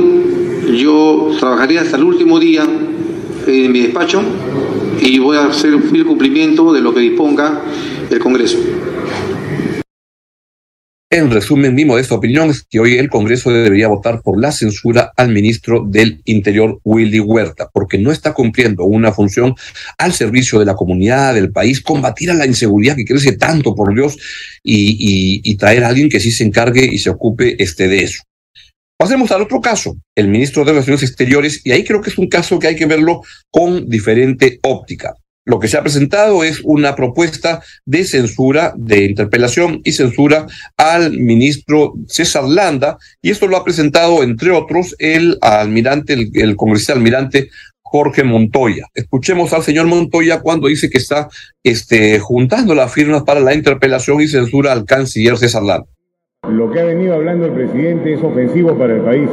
yo 0.77 1.31
trabajaría 1.39 1.83
hasta 1.83 1.97
el 1.97 2.05
último 2.05 2.39
día 2.39 2.67
en 3.47 3.73
mi 3.73 3.81
despacho 3.81 4.23
y 5.01 5.19
voy 5.19 5.37
a 5.37 5.47
hacer 5.47 5.73
el 5.73 6.07
cumplimiento 6.07 6.73
de 6.73 6.81
lo 6.81 6.93
que 6.95 7.01
disponga 7.01 7.63
el 8.11 8.19
Congreso. 8.19 8.59
En 11.09 11.31
resumen, 11.31 11.73
mi 11.75 11.85
modesta 11.85 12.17
opinión 12.17 12.51
es 12.51 12.65
que 12.69 12.81
hoy 12.81 12.99
el 12.99 13.09
Congreso 13.09 13.51
debería 13.51 13.87
votar 13.87 14.23
por 14.23 14.41
la 14.41 14.51
censura 14.51 15.13
al 15.17 15.29
ministro 15.29 15.85
del 15.87 16.21
Interior, 16.25 16.81
Willy 16.83 17.21
Huerta, 17.21 17.71
porque 17.73 17.97
no 17.97 18.11
está 18.11 18.35
cumpliendo 18.35 18.85
una 18.85 19.13
función 19.13 19.55
al 19.99 20.13
servicio 20.13 20.59
de 20.59 20.65
la 20.65 20.75
comunidad, 20.75 21.35
del 21.35 21.53
país, 21.53 21.81
combatir 21.81 22.33
a 22.33 22.35
la 22.35 22.45
inseguridad 22.45 22.97
que 22.97 23.05
crece 23.05 23.37
tanto, 23.37 23.75
por 23.77 23.95
Dios, 23.95 24.19
y, 24.65 24.97
y, 24.99 25.41
y 25.49 25.57
traer 25.57 25.85
a 25.85 25.89
alguien 25.89 26.09
que 26.09 26.19
sí 26.19 26.33
se 26.33 26.43
encargue 26.43 26.85
y 26.85 26.99
se 26.99 27.11
ocupe 27.11 27.63
este 27.63 27.87
de 27.87 28.03
eso. 28.03 28.25
Pasemos 28.99 29.31
al 29.31 29.43
otro 29.43 29.61
caso, 29.61 29.95
el 30.15 30.29
ministro 30.29 30.65
de 30.65 30.73
Relaciones 30.73 31.03
Exteriores, 31.03 31.61
y 31.65 31.73
ahí 31.73 31.85
creo 31.85 32.01
que 32.01 32.09
es 32.09 32.17
un 32.17 32.29
caso 32.29 32.59
que 32.59 32.69
hay 32.69 32.77
que 32.77 32.87
verlo 32.87 33.21
con 33.51 33.91
diferente 33.91 34.59
óptica. 34.63 35.15
Lo 35.45 35.61
que 35.61 35.69
se 35.69 35.77
ha 35.77 35.83
presentado 35.83 36.43
es 36.43 36.61
una 36.65 36.97
propuesta 36.97 37.63
de 37.85 38.05
censura, 38.05 38.73
de 38.75 39.05
interpelación 39.05 39.83
y 39.85 39.93
censura 39.93 40.47
al 40.79 41.13
ministro 41.13 41.93
César 42.09 42.45
Landa, 42.45 42.97
y 43.21 43.31
esto 43.31 43.47
lo 43.47 43.59
ha 43.59 43.65
presentado, 43.65 44.23
entre 44.23 44.51
otros, 44.51 44.97
el 44.99 45.37
almirante, 45.43 46.15
el, 46.15 46.57
congresista 46.57 46.95
almirante 46.95 47.51
Jorge 47.83 48.25
Montoya. 48.25 48.87
Escuchemos 48.95 49.53
al 49.53 49.63
señor 49.63 49.87
Montoya 49.87 50.41
cuando 50.41 50.69
dice 50.69 50.89
que 50.89 50.99
está 50.99 51.29
este, 51.63 52.19
juntando 52.19 52.75
las 52.75 52.93
firmas 52.93 53.25
para 53.25 53.41
la 53.41 53.55
interpelación 53.55 54.23
y 54.23 54.29
censura 54.29 54.73
al 54.73 54.87
canciller 54.87 55.37
César 55.37 55.63
Landa. 55.63 55.87
Lo 56.51 56.71
que 56.71 56.79
ha 56.79 56.85
venido 56.85 57.15
hablando 57.15 57.47
el 57.47 57.53
presidente 57.53 58.13
es 58.13 58.23
ofensivo 58.23 58.75
para 58.75 58.95
el 58.95 59.01
país. 59.01 59.29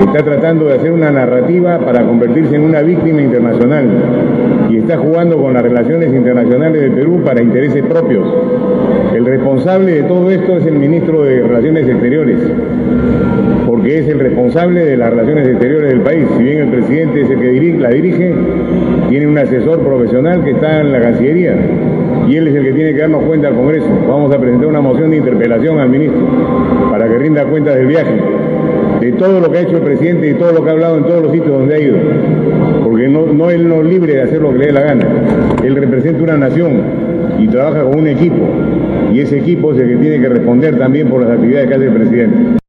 Está 0.00 0.22
tratando 0.22 0.66
de 0.66 0.74
hacer 0.74 0.92
una 0.92 1.10
narrativa 1.10 1.78
para 1.78 2.04
convertirse 2.04 2.56
en 2.56 2.62
una 2.62 2.82
víctima 2.82 3.22
internacional 3.22 3.88
y 4.70 4.76
está 4.76 4.98
jugando 4.98 5.38
con 5.38 5.54
las 5.54 5.62
relaciones 5.62 6.12
internacionales 6.12 6.82
de 6.82 6.90
Perú 6.90 7.22
para 7.24 7.40
intereses 7.40 7.82
propios. 7.86 8.26
El 9.14 9.24
responsable 9.24 9.92
de 9.92 10.02
todo 10.02 10.30
esto 10.30 10.58
es 10.58 10.66
el 10.66 10.74
ministro 10.74 11.22
de 11.22 11.40
Relaciones 11.40 11.88
Exteriores, 11.88 12.38
porque 13.66 14.00
es 14.00 14.08
el 14.08 14.18
responsable 14.18 14.84
de 14.84 14.96
las 14.98 15.08
relaciones 15.08 15.48
exteriores 15.48 15.88
del 15.88 16.00
país. 16.00 16.26
Si 16.36 16.42
bien 16.42 16.58
el 16.58 16.68
presidente 16.68 17.22
es 17.22 17.30
el 17.30 17.40
que 17.40 17.78
la 17.78 17.88
dirige, 17.88 18.34
tiene 19.08 19.26
un 19.26 19.38
asesor 19.38 19.80
profesional 19.80 20.44
que 20.44 20.50
está 20.50 20.82
en 20.82 20.92
la 20.92 21.00
Cancillería 21.00 21.56
y 22.28 22.36
él 22.36 22.48
es 22.48 22.54
el 22.54 22.64
que 22.64 22.72
tiene 22.72 22.94
que 22.94 23.00
darnos 23.00 23.22
cuenta 23.24 23.48
al 23.48 23.54
Congreso. 23.54 23.88
Vamos 24.08 24.34
a 24.34 24.38
presentar 24.38 24.68
una 24.68 24.80
moción 24.80 25.10
de 25.10 25.18
interpelación 25.18 25.78
al 25.78 25.88
ministro 25.88 26.20
para 26.90 27.08
que 27.08 27.18
rinda 27.18 27.44
cuenta 27.44 27.74
del 27.74 27.86
viaje, 27.86 28.20
de 29.00 29.12
todo 29.12 29.40
lo 29.40 29.50
que 29.50 29.58
ha 29.58 29.60
hecho 29.62 29.76
el 29.76 29.82
presidente 29.82 30.30
y 30.30 30.34
todo 30.34 30.52
lo 30.52 30.62
que 30.62 30.70
ha 30.70 30.72
hablado 30.72 30.98
en 30.98 31.04
todos 31.04 31.22
los 31.22 31.32
sitios 31.32 31.50
donde 31.50 31.74
ha 31.74 31.80
ido. 31.80 31.96
Porque 32.82 33.08
no, 33.08 33.26
no 33.26 33.50
él 33.50 33.68
no 33.68 33.82
es 33.82 33.86
libre 33.86 34.14
de 34.14 34.22
hacer 34.22 34.40
lo 34.40 34.52
que 34.52 34.58
le 34.58 34.66
dé 34.66 34.72
la 34.72 34.82
gana. 34.82 35.06
Él 35.62 35.76
representa 35.76 36.22
una 36.22 36.36
nación 36.36 36.82
y 37.38 37.48
trabaja 37.48 37.82
con 37.82 37.98
un 37.98 38.06
equipo. 38.06 38.48
Y 39.12 39.20
ese 39.20 39.38
equipo 39.38 39.72
es 39.72 39.80
el 39.80 39.88
que 39.88 39.96
tiene 39.96 40.20
que 40.20 40.28
responder 40.28 40.78
también 40.78 41.08
por 41.08 41.22
las 41.22 41.30
actividades 41.30 41.68
que 41.68 41.74
hace 41.74 41.84
el 41.86 41.92
presidente. 41.92 42.63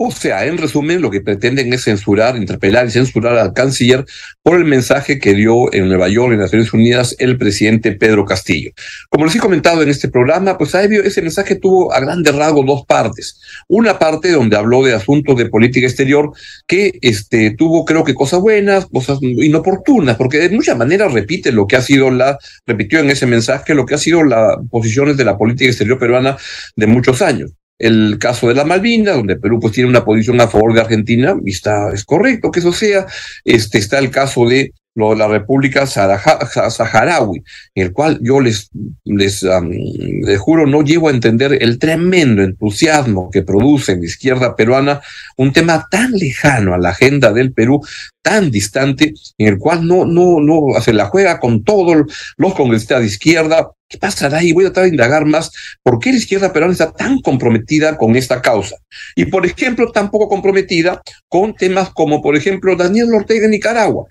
O 0.00 0.12
sea, 0.12 0.46
en 0.46 0.58
resumen, 0.58 1.02
lo 1.02 1.10
que 1.10 1.20
pretenden 1.20 1.72
es 1.72 1.82
censurar, 1.82 2.36
interpelar 2.36 2.86
y 2.86 2.90
censurar 2.92 3.36
al 3.36 3.52
canciller 3.52 4.04
por 4.44 4.56
el 4.56 4.64
mensaje 4.64 5.18
que 5.18 5.34
dio 5.34 5.74
en 5.74 5.88
Nueva 5.88 6.08
York, 6.08 6.32
en 6.32 6.38
Naciones 6.38 6.72
Unidas, 6.72 7.16
el 7.18 7.36
presidente 7.36 7.90
Pedro 7.90 8.24
Castillo. 8.24 8.70
Como 9.10 9.24
les 9.24 9.34
he 9.34 9.40
comentado 9.40 9.82
en 9.82 9.88
este 9.88 10.08
programa, 10.08 10.56
pues 10.56 10.72
ese 10.72 11.20
mensaje 11.20 11.56
tuvo 11.56 11.92
a 11.92 11.98
grandes 11.98 12.32
rasgos 12.32 12.64
dos 12.64 12.86
partes. 12.86 13.40
Una 13.66 13.98
parte 13.98 14.30
donde 14.30 14.56
habló 14.56 14.84
de 14.84 14.94
asuntos 14.94 15.36
de 15.36 15.46
política 15.46 15.88
exterior 15.88 16.30
que 16.68 16.96
este, 17.02 17.56
tuvo, 17.58 17.84
creo 17.84 18.04
que, 18.04 18.14
cosas 18.14 18.38
buenas, 18.38 18.86
cosas 18.86 19.18
inoportunas, 19.20 20.16
porque 20.16 20.38
de 20.38 20.50
muchas 20.50 20.78
maneras 20.78 21.12
repite 21.12 21.50
lo 21.50 21.66
que 21.66 21.74
ha 21.74 21.82
sido 21.82 22.12
la, 22.12 22.38
repitió 22.68 23.00
en 23.00 23.10
ese 23.10 23.26
mensaje 23.26 23.74
lo 23.74 23.84
que 23.84 23.96
ha 23.96 23.98
sido 23.98 24.22
las 24.22 24.58
posiciones 24.70 25.16
de 25.16 25.24
la 25.24 25.36
política 25.36 25.70
exterior 25.70 25.98
peruana 25.98 26.36
de 26.76 26.86
muchos 26.86 27.20
años 27.20 27.57
el 27.78 28.18
caso 28.18 28.48
de 28.48 28.54
la 28.54 28.64
Malvinas, 28.64 29.16
donde 29.16 29.36
Perú 29.36 29.60
pues 29.60 29.72
tiene 29.72 29.90
una 29.90 30.04
posición 30.04 30.40
a 30.40 30.48
favor 30.48 30.74
de 30.74 30.80
Argentina, 30.80 31.36
y 31.44 31.50
está, 31.50 31.90
es 31.92 32.04
correcto 32.04 32.50
que 32.50 32.60
eso 32.60 32.72
sea. 32.72 33.06
Este 33.44 33.78
está 33.78 33.98
el 33.98 34.10
caso 34.10 34.46
de 34.46 34.72
lo 34.98 35.14
la 35.14 35.28
República 35.28 35.86
Saharaui, 35.86 37.42
en 37.74 37.82
el 37.86 37.92
cual 37.92 38.18
yo 38.20 38.40
les, 38.40 38.68
les, 39.04 39.44
les, 39.44 40.38
juro 40.40 40.66
no 40.66 40.82
llego 40.82 41.08
a 41.08 41.12
entender 41.12 41.56
el 41.60 41.78
tremendo 41.78 42.42
entusiasmo 42.42 43.30
que 43.30 43.42
produce 43.42 43.92
en 43.92 44.00
la 44.00 44.06
izquierda 44.06 44.56
peruana 44.56 45.00
un 45.36 45.52
tema 45.52 45.86
tan 45.88 46.12
lejano 46.12 46.74
a 46.74 46.78
la 46.78 46.90
agenda 46.90 47.32
del 47.32 47.52
Perú, 47.52 47.80
tan 48.22 48.50
distante, 48.50 49.14
en 49.38 49.46
el 49.46 49.58
cual 49.58 49.86
no, 49.86 50.04
no, 50.04 50.40
no, 50.40 50.80
se 50.80 50.92
la 50.92 51.06
juega 51.06 51.38
con 51.38 51.62
todos 51.62 52.04
los 52.36 52.54
congresistas 52.54 53.00
de 53.00 53.06
izquierda, 53.06 53.70
¿Qué 53.88 53.96
pasará? 53.96 54.42
Y 54.42 54.52
voy 54.52 54.64
a 54.64 54.68
tratar 54.68 54.84
de 54.84 54.90
indagar 54.90 55.24
más 55.24 55.50
por 55.82 55.98
qué 55.98 56.10
la 56.10 56.18
izquierda 56.18 56.52
peruana 56.52 56.72
está 56.72 56.92
tan 56.92 57.20
comprometida 57.20 57.96
con 57.96 58.16
esta 58.16 58.42
causa. 58.42 58.76
Y, 59.16 59.24
por 59.24 59.46
ejemplo, 59.46 59.90
tan 59.92 60.10
poco 60.10 60.28
comprometida 60.28 61.00
con 61.28 61.54
temas 61.54 61.90
como, 61.90 62.20
por 62.20 62.36
ejemplo, 62.36 62.76
Daniel 62.76 63.14
Ortega 63.14 63.46
en 63.46 63.52
Nicaragua. 63.52 64.06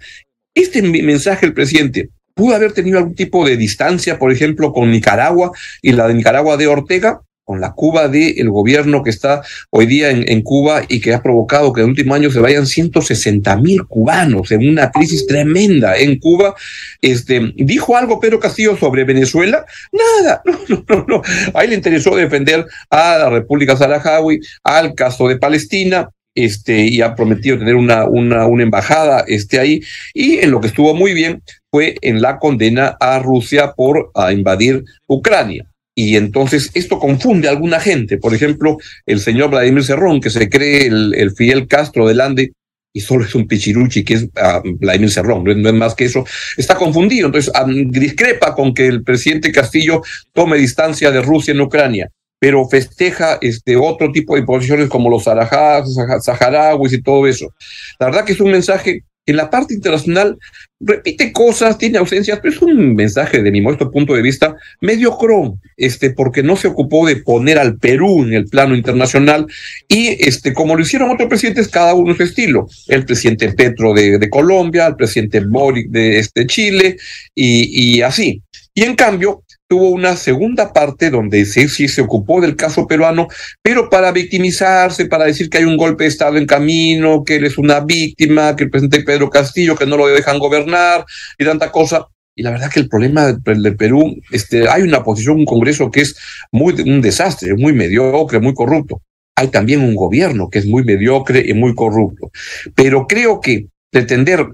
Este 0.55 0.81
mensaje 0.81 1.45
del 1.45 1.53
presidente 1.53 2.09
pudo 2.33 2.55
haber 2.55 2.71
tenido 2.71 2.97
algún 2.97 3.13
tipo 3.13 3.45
de 3.45 3.55
distancia, 3.55 4.17
por 4.17 4.31
ejemplo, 4.31 4.73
con 4.73 4.91
Nicaragua 4.91 5.51
y 5.81 5.91
la 5.91 6.07
de 6.07 6.15
Nicaragua 6.15 6.57
de 6.57 6.67
Ortega, 6.67 7.21
con 7.47 7.61
la 7.61 7.71
Cuba 7.71 8.09
del 8.09 8.49
gobierno 8.49 9.03
que 9.03 9.09
está 9.09 9.41
hoy 9.69 9.85
día 9.85 10.09
en, 10.11 10.29
en, 10.29 10.41
Cuba 10.41 10.81
y 10.89 10.99
que 10.99 11.13
ha 11.13 11.23
provocado 11.23 11.71
que 11.71 11.79
en 11.79 11.85
el 11.85 11.91
último 11.91 12.13
año 12.13 12.29
se 12.29 12.41
vayan 12.41 12.67
160 12.67 13.55
mil 13.55 13.85
cubanos 13.85 14.51
en 14.51 14.67
una 14.67 14.91
crisis 14.91 15.25
tremenda 15.25 15.97
en 15.97 16.19
Cuba. 16.19 16.55
Este, 17.01 17.53
¿Dijo 17.55 17.95
algo 17.95 18.19
Pedro 18.19 18.41
Castillo 18.41 18.75
sobre 18.75 19.05
Venezuela? 19.05 19.65
Nada, 19.93 20.41
no, 20.45 20.59
no, 20.67 20.83
no, 20.89 21.05
no. 21.07 21.21
Ahí 21.53 21.69
le 21.69 21.75
interesó 21.75 22.17
defender 22.17 22.65
a 22.89 23.17
la 23.17 23.29
República 23.29 23.77
Saharaui, 23.77 24.41
al 24.65 24.93
caso 24.93 25.29
de 25.29 25.37
Palestina, 25.37 26.09
este, 26.35 26.81
y 26.81 26.99
ha 26.99 27.15
prometido 27.15 27.57
tener 27.57 27.75
una, 27.75 28.03
una, 28.03 28.45
una 28.45 28.63
embajada 28.63 29.23
este, 29.25 29.57
ahí. 29.57 29.81
Y 30.13 30.39
en 30.39 30.51
lo 30.51 30.59
que 30.59 30.67
estuvo 30.67 30.93
muy 30.93 31.13
bien 31.13 31.41
fue 31.71 31.95
en 32.01 32.21
la 32.21 32.39
condena 32.39 32.97
a 32.99 33.19
Rusia 33.19 33.71
por 33.71 34.11
a 34.13 34.33
invadir 34.33 34.83
Ucrania. 35.07 35.65
Y 35.99 36.15
entonces 36.15 36.69
esto 36.75 36.99
confunde 36.99 37.47
a 37.47 37.51
alguna 37.51 37.79
gente. 37.79 38.19
Por 38.19 38.35
ejemplo, 38.35 38.77
el 39.07 39.19
señor 39.19 39.49
Vladimir 39.49 39.83
Cerrón, 39.83 40.21
que 40.21 40.29
se 40.29 40.47
cree 40.47 40.85
el, 40.85 41.15
el 41.15 41.31
Fidel 41.31 41.67
Castro 41.67 42.07
del 42.07 42.21
Ande, 42.21 42.51
y 42.93 43.01
solo 43.01 43.25
es 43.25 43.33
un 43.33 43.47
pichiruchi 43.47 44.03
que 44.03 44.13
es 44.13 44.23
uh, 44.25 44.61
Vladimir 44.79 45.09
Cerrón, 45.09 45.43
no 45.43 45.69
es, 45.69 45.73
más 45.73 45.95
que 45.95 46.05
eso, 46.05 46.23
está 46.55 46.75
confundido. 46.75 47.25
Entonces 47.25 47.51
discrepa 47.89 48.53
con 48.53 48.75
que 48.75 48.85
el 48.85 49.01
presidente 49.01 49.51
Castillo 49.51 50.03
tome 50.33 50.59
distancia 50.59 51.09
de 51.09 51.23
Rusia 51.23 51.53
en 51.53 51.61
Ucrania 51.61 52.11
pero 52.39 52.67
festeja 52.67 53.39
este 53.41 53.75
otro 53.75 54.11
tipo 54.11 54.35
de 54.35 54.43
posiciones 54.43 54.89
como 54.89 55.09
los 55.09 55.23
saharauis 55.23 56.93
y 56.93 57.01
todo 57.01 57.25
eso. 57.25 57.51
La 57.99 58.05
verdad 58.05 58.25
que 58.25 58.33
es 58.33 58.39
un 58.39 58.51
mensaje 58.51 59.03
en 59.27 59.35
la 59.35 59.49
parte 59.49 59.75
internacional 59.75 60.37
repite 60.79 61.31
cosas, 61.31 61.77
tiene 61.77 61.97
ausencias, 61.97 62.39
pero 62.41 62.53
es 62.53 62.61
un 62.61 62.95
mensaje 62.95 63.41
de 63.41 63.51
mi 63.51 63.61
modesto 63.61 63.91
punto 63.91 64.13
de 64.13 64.21
vista 64.21 64.55
mediocro, 64.79 65.57
este, 65.75 66.11
porque 66.11 66.43
no 66.43 66.55
se 66.55 66.67
ocupó 66.67 67.05
de 67.05 67.17
poner 67.17 67.59
al 67.59 67.77
Perú 67.77 68.23
en 68.23 68.33
el 68.33 68.45
plano 68.45 68.75
internacional 68.75 69.47
y 69.87 70.07
este, 70.27 70.53
como 70.53 70.75
lo 70.75 70.81
hicieron 70.81 71.11
otros 71.11 71.29
presidentes, 71.29 71.67
cada 71.67 71.93
uno 71.93 72.15
su 72.15 72.23
estilo. 72.23 72.67
El 72.87 73.05
presidente 73.05 73.51
Petro 73.53 73.93
de, 73.93 74.29
Colombia, 74.29 74.87
el 74.87 74.95
presidente 74.95 75.41
Boric 75.41 75.89
de 75.89 76.19
este, 76.19 76.47
Chile 76.47 76.97
y 77.35 78.01
así. 78.01 78.41
Y 78.77 78.83
en 78.83 78.95
cambio, 78.95 79.43
tuvo 79.67 79.89
una 79.89 80.15
segunda 80.15 80.71
parte 80.71 81.09
donde 81.09 81.45
sí 81.45 81.67
se 81.67 82.01
ocupó 82.01 82.39
del 82.39 82.55
caso 82.55 82.87
peruano, 82.87 83.27
pero 83.61 83.89
para 83.89 84.11
victimizarse, 84.11 85.05
para 85.05 85.25
decir 85.25 85.49
que 85.49 85.59
hay 85.59 85.65
un 85.65 85.77
golpe 85.77 86.05
de 86.05 86.09
Estado 86.09 86.37
en 86.37 86.45
camino, 86.45 87.23
que 87.23 87.35
él 87.35 87.45
es 87.45 87.57
una 87.57 87.81
víctima, 87.81 88.55
que 88.55 88.65
el 88.65 88.69
presidente 88.69 89.03
Pedro 89.03 89.29
Castillo, 89.29 89.75
que 89.75 89.85
no 89.85 89.97
lo 89.97 90.07
dejan 90.07 90.39
gobernar 90.39 91.05
y 91.37 91.45
tanta 91.45 91.71
cosa. 91.71 92.07
Y 92.35 92.43
la 92.43 92.51
verdad 92.51 92.71
que 92.71 92.79
el 92.79 92.87
problema 92.87 93.33
del 93.33 93.75
Perú, 93.75 94.15
este, 94.31 94.69
hay 94.69 94.83
una 94.83 95.03
posición, 95.03 95.37
un 95.37 95.45
Congreso 95.45 95.91
que 95.91 96.01
es 96.01 96.15
muy 96.51 96.73
un 96.81 97.01
desastre, 97.01 97.55
muy 97.55 97.73
mediocre, 97.73 98.39
muy 98.39 98.53
corrupto. 98.53 99.01
Hay 99.35 99.49
también 99.49 99.81
un 99.81 99.95
gobierno 99.95 100.49
que 100.49 100.59
es 100.59 100.65
muy 100.65 100.83
mediocre 100.83 101.43
y 101.45 101.53
muy 101.53 101.75
corrupto. 101.75 102.31
Pero 102.75 103.07
creo 103.07 103.41
que 103.41 103.67
pretender 103.97 104.45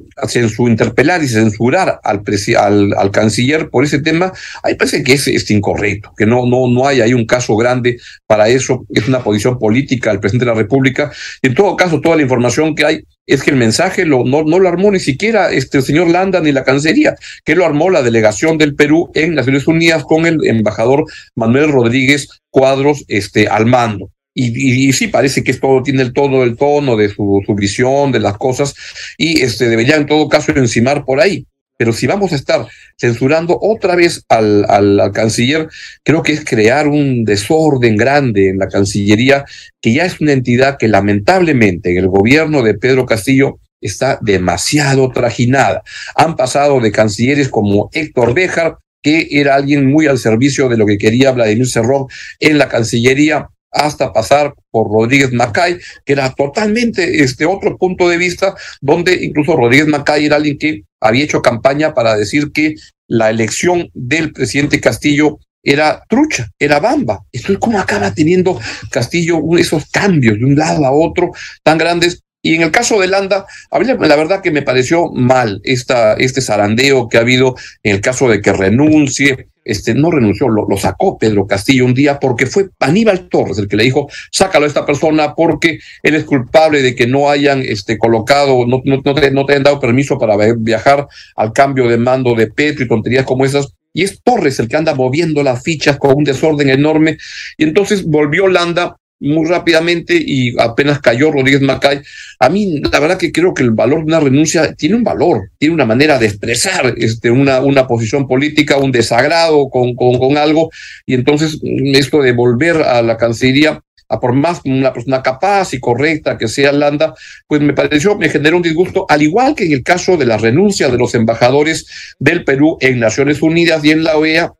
interpelar 0.70 1.22
y 1.22 1.28
censurar 1.28 2.00
al, 2.02 2.24
al, 2.58 2.94
al, 2.98 3.12
canciller 3.12 3.70
por 3.70 3.84
ese 3.84 4.00
tema, 4.00 4.32
ahí 4.64 4.76
parece 4.76 5.04
que 5.04 5.14
es, 5.14 5.28
es, 5.28 5.52
incorrecto, 5.52 6.14
que 6.18 6.26
no, 6.26 6.46
no, 6.46 6.68
no 6.70 6.88
hay 6.88 7.02
ahí 7.02 7.14
un 7.14 7.26
caso 7.26 7.58
grande 7.58 7.98
para 8.26 8.48
eso, 8.48 8.86
es 8.90 9.06
una 9.10 9.22
posición 9.22 9.60
política 9.60 10.12
del 10.12 10.22
presidente 10.22 10.46
de 10.46 10.52
la 10.52 10.58
República. 10.58 11.12
En 11.42 11.56
todo 11.56 11.76
caso, 11.76 12.00
toda 12.00 12.16
la 12.16 12.22
información 12.22 12.74
que 12.74 12.86
hay 12.86 13.04
es 13.28 13.44
que 13.44 13.52
el 13.52 13.58
mensaje 13.58 14.06
lo, 14.06 14.24
no, 14.24 14.44
no 14.44 14.60
lo 14.60 14.70
armó 14.70 14.92
ni 14.92 15.02
siquiera 15.02 15.52
este 15.52 15.80
el 15.80 15.84
señor 15.84 16.10
Landa 16.10 16.40
ni 16.40 16.54
la 16.54 16.64
Cancillería, 16.64 17.16
que 17.44 17.56
lo 17.56 17.66
armó 17.66 17.90
la 17.90 18.02
delegación 18.02 18.58
del 18.58 18.76
Perú 18.76 19.12
en 19.14 19.36
Naciones 19.36 19.68
Unidas 19.68 20.06
con 20.06 20.26
el 20.26 20.46
embajador 20.46 21.04
Manuel 21.36 21.70
Rodríguez 21.70 22.30
Cuadros 22.50 23.04
este, 23.10 23.50
al 23.50 23.66
mando. 23.66 24.13
Y, 24.34 24.48
y, 24.48 24.90
y, 24.90 24.94
sí, 24.94 25.08
parece 25.08 25.44
que 25.44 25.52
esto 25.52 25.82
tiene 25.84 26.02
el 26.02 26.12
tono, 26.12 26.44
el 26.44 26.58
tono 26.58 26.96
de 26.96 27.10
su, 27.10 27.42
su, 27.46 27.54
visión 27.54 28.12
de 28.12 28.20
las 28.20 28.38
cosas 28.38 28.74
y 29.18 29.42
este 29.42 29.70
debería 29.70 29.96
en 29.96 30.08
todo 30.08 30.28
caso 30.28 30.52
encimar 30.56 31.06
por 31.06 31.20
ahí. 31.20 31.46
Pero 31.78 31.92
si 31.92 32.08
vamos 32.08 32.32
a 32.32 32.36
estar 32.36 32.68
censurando 32.98 33.58
otra 33.62 33.96
vez 33.96 34.24
al, 34.30 34.66
al, 34.70 35.00
al, 35.00 35.12
canciller, 35.12 35.68
creo 36.04 36.24
que 36.24 36.34
es 36.34 36.46
crear 36.46 36.88
un 36.88 37.26
desorden 37.26 37.98
grande 37.98 38.50
en 38.50 38.60
la 38.60 38.68
Cancillería, 38.68 39.44
que 39.82 39.94
ya 39.94 40.06
es 40.06 40.22
una 40.22 40.34
entidad 40.34 40.78
que 40.78 40.88
lamentablemente 40.88 41.92
en 41.92 41.98
el 41.98 42.08
gobierno 42.08 42.62
de 42.62 42.76
Pedro 42.76 43.06
Castillo 43.06 43.60
está 43.82 44.18
demasiado 44.22 45.12
trajinada. 45.12 45.84
Han 46.16 46.36
pasado 46.36 46.80
de 46.80 46.92
cancilleres 46.92 47.50
como 47.50 47.90
Héctor 47.92 48.34
Béjar, 48.34 48.78
que 49.02 49.28
era 49.32 49.56
alguien 49.56 49.92
muy 49.92 50.08
al 50.08 50.18
servicio 50.18 50.70
de 50.70 50.78
lo 50.78 50.86
que 50.86 50.98
quería 50.98 51.32
Vladimir 51.32 51.68
Cerrón 51.68 52.06
en 52.40 52.58
la 52.58 52.70
Cancillería, 52.70 53.50
hasta 53.74 54.14
pasar 54.14 54.54
por 54.72 54.92
Rodríguez 54.92 55.32
Macay, 55.34 55.80
que 56.06 56.14
era 56.14 56.32
totalmente 56.34 57.24
este 57.24 57.46
otro 57.46 57.78
punto 57.78 58.08
de 58.08 58.18
vista, 58.18 58.56
donde 58.82 59.24
incluso 59.24 59.56
Rodríguez 59.56 59.88
Macay 59.88 60.26
era 60.26 60.38
alguien 60.38 60.58
que 60.58 60.84
había 61.02 61.24
hecho 61.24 61.42
campaña 61.42 61.94
para 61.94 62.16
decir 62.16 62.52
que 62.52 62.76
la 63.08 63.30
elección 63.30 63.90
del 63.94 64.32
presidente 64.32 64.80
Castillo 64.80 65.40
era 65.64 66.04
trucha, 66.10 66.50
era 66.60 66.80
bamba. 66.80 67.22
Esto 67.32 67.54
es 67.54 67.60
como 67.60 67.80
acaba 67.80 68.14
teniendo 68.14 68.60
Castillo 68.92 69.40
esos 69.58 69.90
cambios 69.90 70.38
de 70.38 70.46
un 70.46 70.56
lado 70.56 70.86
a 70.86 70.92
otro 70.92 71.32
tan 71.64 71.78
grandes. 71.78 72.23
Y 72.46 72.56
en 72.56 72.62
el 72.62 72.72
caso 72.72 73.00
de 73.00 73.08
Landa, 73.08 73.46
la 73.72 74.16
verdad 74.18 74.42
que 74.42 74.52
me 74.52 74.62
pareció 74.62 75.10
mal 75.14 75.62
esta, 75.64 76.14
este 76.16 76.42
zarandeo 76.42 77.08
que 77.08 77.18
ha 77.18 77.22
habido 77.22 77.56
en 77.84 77.96
el 77.96 78.02
caso 78.02 78.28
de 78.28 78.42
que 78.42 78.52
renuncie, 78.52 79.48
este, 79.64 79.94
no 79.94 80.12
renunció, 80.12 80.50
lo, 80.50 80.68
sacó 80.76 81.18
Pedro 81.18 81.48
Castillo 81.48 81.86
un 81.86 81.94
día 81.94 82.20
porque 82.20 82.46
fue 82.46 82.68
Aníbal 82.82 83.30
Torres 83.30 83.60
el 83.60 83.70
que 83.70 83.78
le 83.78 83.86
dijo, 83.86 84.10
sácalo 84.30 84.66
a 84.66 84.68
esta 84.68 84.86
persona 84.86 85.36
porque 85.36 85.80
él 86.04 86.16
es 86.16 86.26
culpable 86.26 86.82
de 86.82 86.96
que 86.96 87.08
no 87.08 87.30
hayan 87.30 87.62
este, 87.62 87.98
colocado, 87.98 88.68
no, 88.68 88.82
no, 88.84 89.02
no, 89.06 89.14
te, 89.14 89.32
no 89.32 89.46
te 89.46 89.58
dado 89.62 89.80
permiso 89.80 90.20
para 90.20 90.36
viajar 90.58 91.08
al 91.38 91.54
cambio 91.54 91.88
de 91.88 91.98
mando 91.98 92.36
de 92.36 92.48
Petro 92.48 92.84
y 92.84 92.90
tonterías 92.90 93.26
como 93.26 93.46
esas. 93.46 93.74
Y 93.94 94.04
es 94.04 94.22
Torres 94.22 94.60
el 94.60 94.68
que 94.68 94.76
anda 94.76 94.96
moviendo 94.96 95.44
las 95.44 95.64
fichas 95.64 95.98
con 95.98 96.18
un 96.18 96.24
desorden 96.26 96.70
enorme. 96.70 97.18
Y 97.58 97.64
entonces 97.64 98.04
volvió 98.04 98.48
Landa 98.48 98.98
muy 99.24 99.48
rápidamente 99.48 100.16
y 100.16 100.54
apenas 100.60 101.00
cayó 101.00 101.32
Rodríguez 101.32 101.62
Macay. 101.62 102.02
A 102.40 102.50
mí, 102.50 102.82
la 102.92 103.00
verdad 103.00 103.18
que 103.18 103.32
creo 103.32 103.54
que 103.54 103.64
el 103.64 103.72
valor 103.72 104.00
de 104.00 104.06
una 104.06 104.20
renuncia 104.20 104.74
tiene 104.74 104.96
un 104.96 105.04
valor, 105.04 105.50
tiene 105.58 105.74
una 105.74 105.86
manera 105.86 106.20
de 106.20 106.28
expresar 106.28 106.94
este, 106.98 107.32
una, 107.32 107.62
una 107.62 107.88
posición 107.88 108.28
política, 108.28 108.78
un 108.78 108.92
desagrado 108.92 109.70
con, 109.70 109.96
con, 109.96 110.20
con 110.20 110.38
algo, 110.38 110.70
y 111.06 111.14
entonces 111.14 111.60
esto 111.64 112.22
de 112.22 112.34
volver 112.34 112.78
a 112.78 113.02
la 113.02 113.18
Cancillería 113.18 113.82
a 114.10 114.20
por 114.20 114.34
más 114.34 114.62
una 114.66 114.94
persona 114.94 115.24
capaz 115.24 115.74
y 115.74 115.80
correcta 115.80 116.38
que 116.38 116.48
sea 116.48 116.72
Landa, 116.72 117.16
pues 117.48 117.62
me 117.62 117.74
pareció, 117.74 118.16
me 118.18 118.30
generó 118.30 118.58
un 118.58 118.64
disgusto, 118.64 119.06
al 119.10 119.22
igual 119.22 119.56
que 119.56 119.66
en 119.66 119.72
el 119.72 119.84
caso 119.84 120.18
de 120.18 120.26
la 120.26 120.38
renuncia 120.38 120.90
de 120.90 120.98
los 120.98 121.16
embajadores 121.16 121.88
del 122.20 122.44
Perú 122.44 122.78
en 122.80 123.00
Naciones 123.00 123.42
Unidas 123.42 123.84
y 123.84 123.92
en 123.92 124.04
la 124.04 124.18
OEA, 124.18 124.54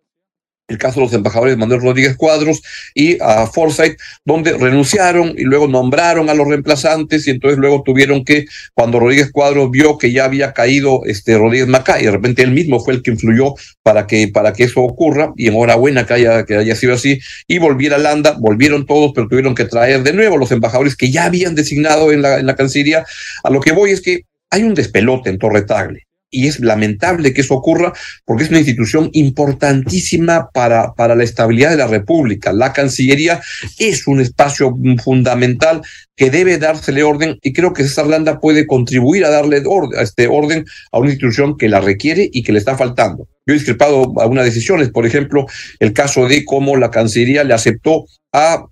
el 0.68 0.78
caso 0.78 1.00
de 1.00 1.06
los 1.08 1.14
embajadores 1.14 1.58
Manuel 1.58 1.82
Rodríguez 1.82 2.16
Cuadros 2.16 2.62
y 2.94 3.18
a 3.22 3.48
Forsyth, 3.48 4.00
donde 4.24 4.54
renunciaron 4.54 5.36
y 5.38 5.44
luego 5.44 5.68
nombraron 5.68 6.30
a 6.30 6.34
los 6.34 6.48
reemplazantes 6.48 7.28
y 7.28 7.32
entonces 7.32 7.60
luego 7.60 7.84
tuvieron 7.84 8.24
que, 8.24 8.46
cuando 8.74 9.00
Rodríguez 9.00 9.32
Cuadros 9.32 9.70
vio 9.72 9.98
que 9.98 10.12
ya 10.12 10.24
había 10.24 10.54
caído 10.54 11.02
este 11.06 11.38
Rodríguez 11.38 11.68
Macay, 11.68 12.06
de 12.06 12.12
repente 12.12 12.44
él 12.44 12.52
mismo 12.52 12.80
fue 12.80 12.94
el 12.94 13.02
que 13.02 13.12
influyó 13.12 13.56
para 13.82 14.08
que, 14.08 14.30
para 14.30 14.54
que 14.54 14.64
eso 14.64 14.82
ocurra, 14.82 15.34
y 15.36 15.48
enhorabuena 15.48 16.06
que 16.06 16.14
haya, 16.14 16.46
que 16.46 16.56
haya 16.56 16.76
sido 16.76 16.94
así, 16.94 17.20
y 17.48 17.58
volviera 17.58 17.98
a 17.98 18.00
Landa, 18.00 18.38
volvieron 18.40 18.86
todos, 18.86 19.12
pero 19.14 19.28
tuvieron 19.28 19.56
que 19.56 19.66
traer 19.66 20.04
de 20.04 20.14
nuevo 20.14 20.38
los 20.38 20.52
embajadores 20.52 20.96
que 20.96 21.12
ya 21.12 21.26
habían 21.26 21.56
designado 21.56 22.12
en 22.12 22.22
la, 22.22 22.40
en 22.40 22.46
la 22.46 22.56
Cancillería. 22.56 23.06
A 23.44 23.50
lo 23.50 23.60
que 23.60 23.74
voy 23.74 23.92
es 23.92 24.02
que 24.02 24.22
hay 24.50 24.64
un 24.64 24.74
despelote 24.74 25.30
en 25.30 25.40
Torre 25.40 25.64
Tagle 25.64 26.08
y 26.34 26.48
es 26.48 26.60
lamentable 26.60 27.34
que 27.34 27.42
eso 27.42 27.54
ocurra 27.54 27.94
porque 28.26 28.44
es 28.44 28.50
una 28.50 28.60
institución 28.60 29.10
importantísima 29.14 30.50
para, 30.52 30.94
para 30.94 31.16
la 31.16 31.24
estabilidad 31.24 31.70
de 31.70 31.78
la 31.78 31.88
República. 31.88 32.52
La 32.52 32.74
Cancillería 32.74 33.42
es 33.78 34.08
un 34.08 34.20
espacio 34.20 34.76
fundamental 35.02 35.82
que 36.16 36.30
debe 36.30 36.58
dársele 36.58 37.04
orden 37.04 37.38
y 37.42 37.54
creo 37.54 37.74
que 37.74 37.84
César 37.84 38.08
Landa 38.08 38.40
puede 38.40 38.68
contribuir 38.68 39.26
a 39.26 39.30
darle 39.30 39.64
orden, 39.66 40.00
a 40.00 40.04
este 40.04 40.28
orden 40.28 40.66
a 40.92 41.00
una 41.00 41.12
institución 41.12 41.58
que 41.58 41.70
la 41.70 41.80
requiere 41.80 42.30
y 42.32 42.44
que 42.44 42.52
le 42.52 42.60
está 42.60 42.76
faltando. 42.76 43.28
Yo 43.46 43.54
he 43.54 43.58
discrepado 43.58 44.14
algunas 44.20 44.46
decisiones, 44.46 44.90
por 44.90 45.06
ejemplo, 45.06 45.46
el 45.80 45.92
caso 45.92 46.28
de 46.28 46.46
cómo 46.46 46.78
la 46.78 46.92
Cancillería 46.92 47.44
le 47.44 47.54
aceptó 47.54 48.06
a, 48.32 48.66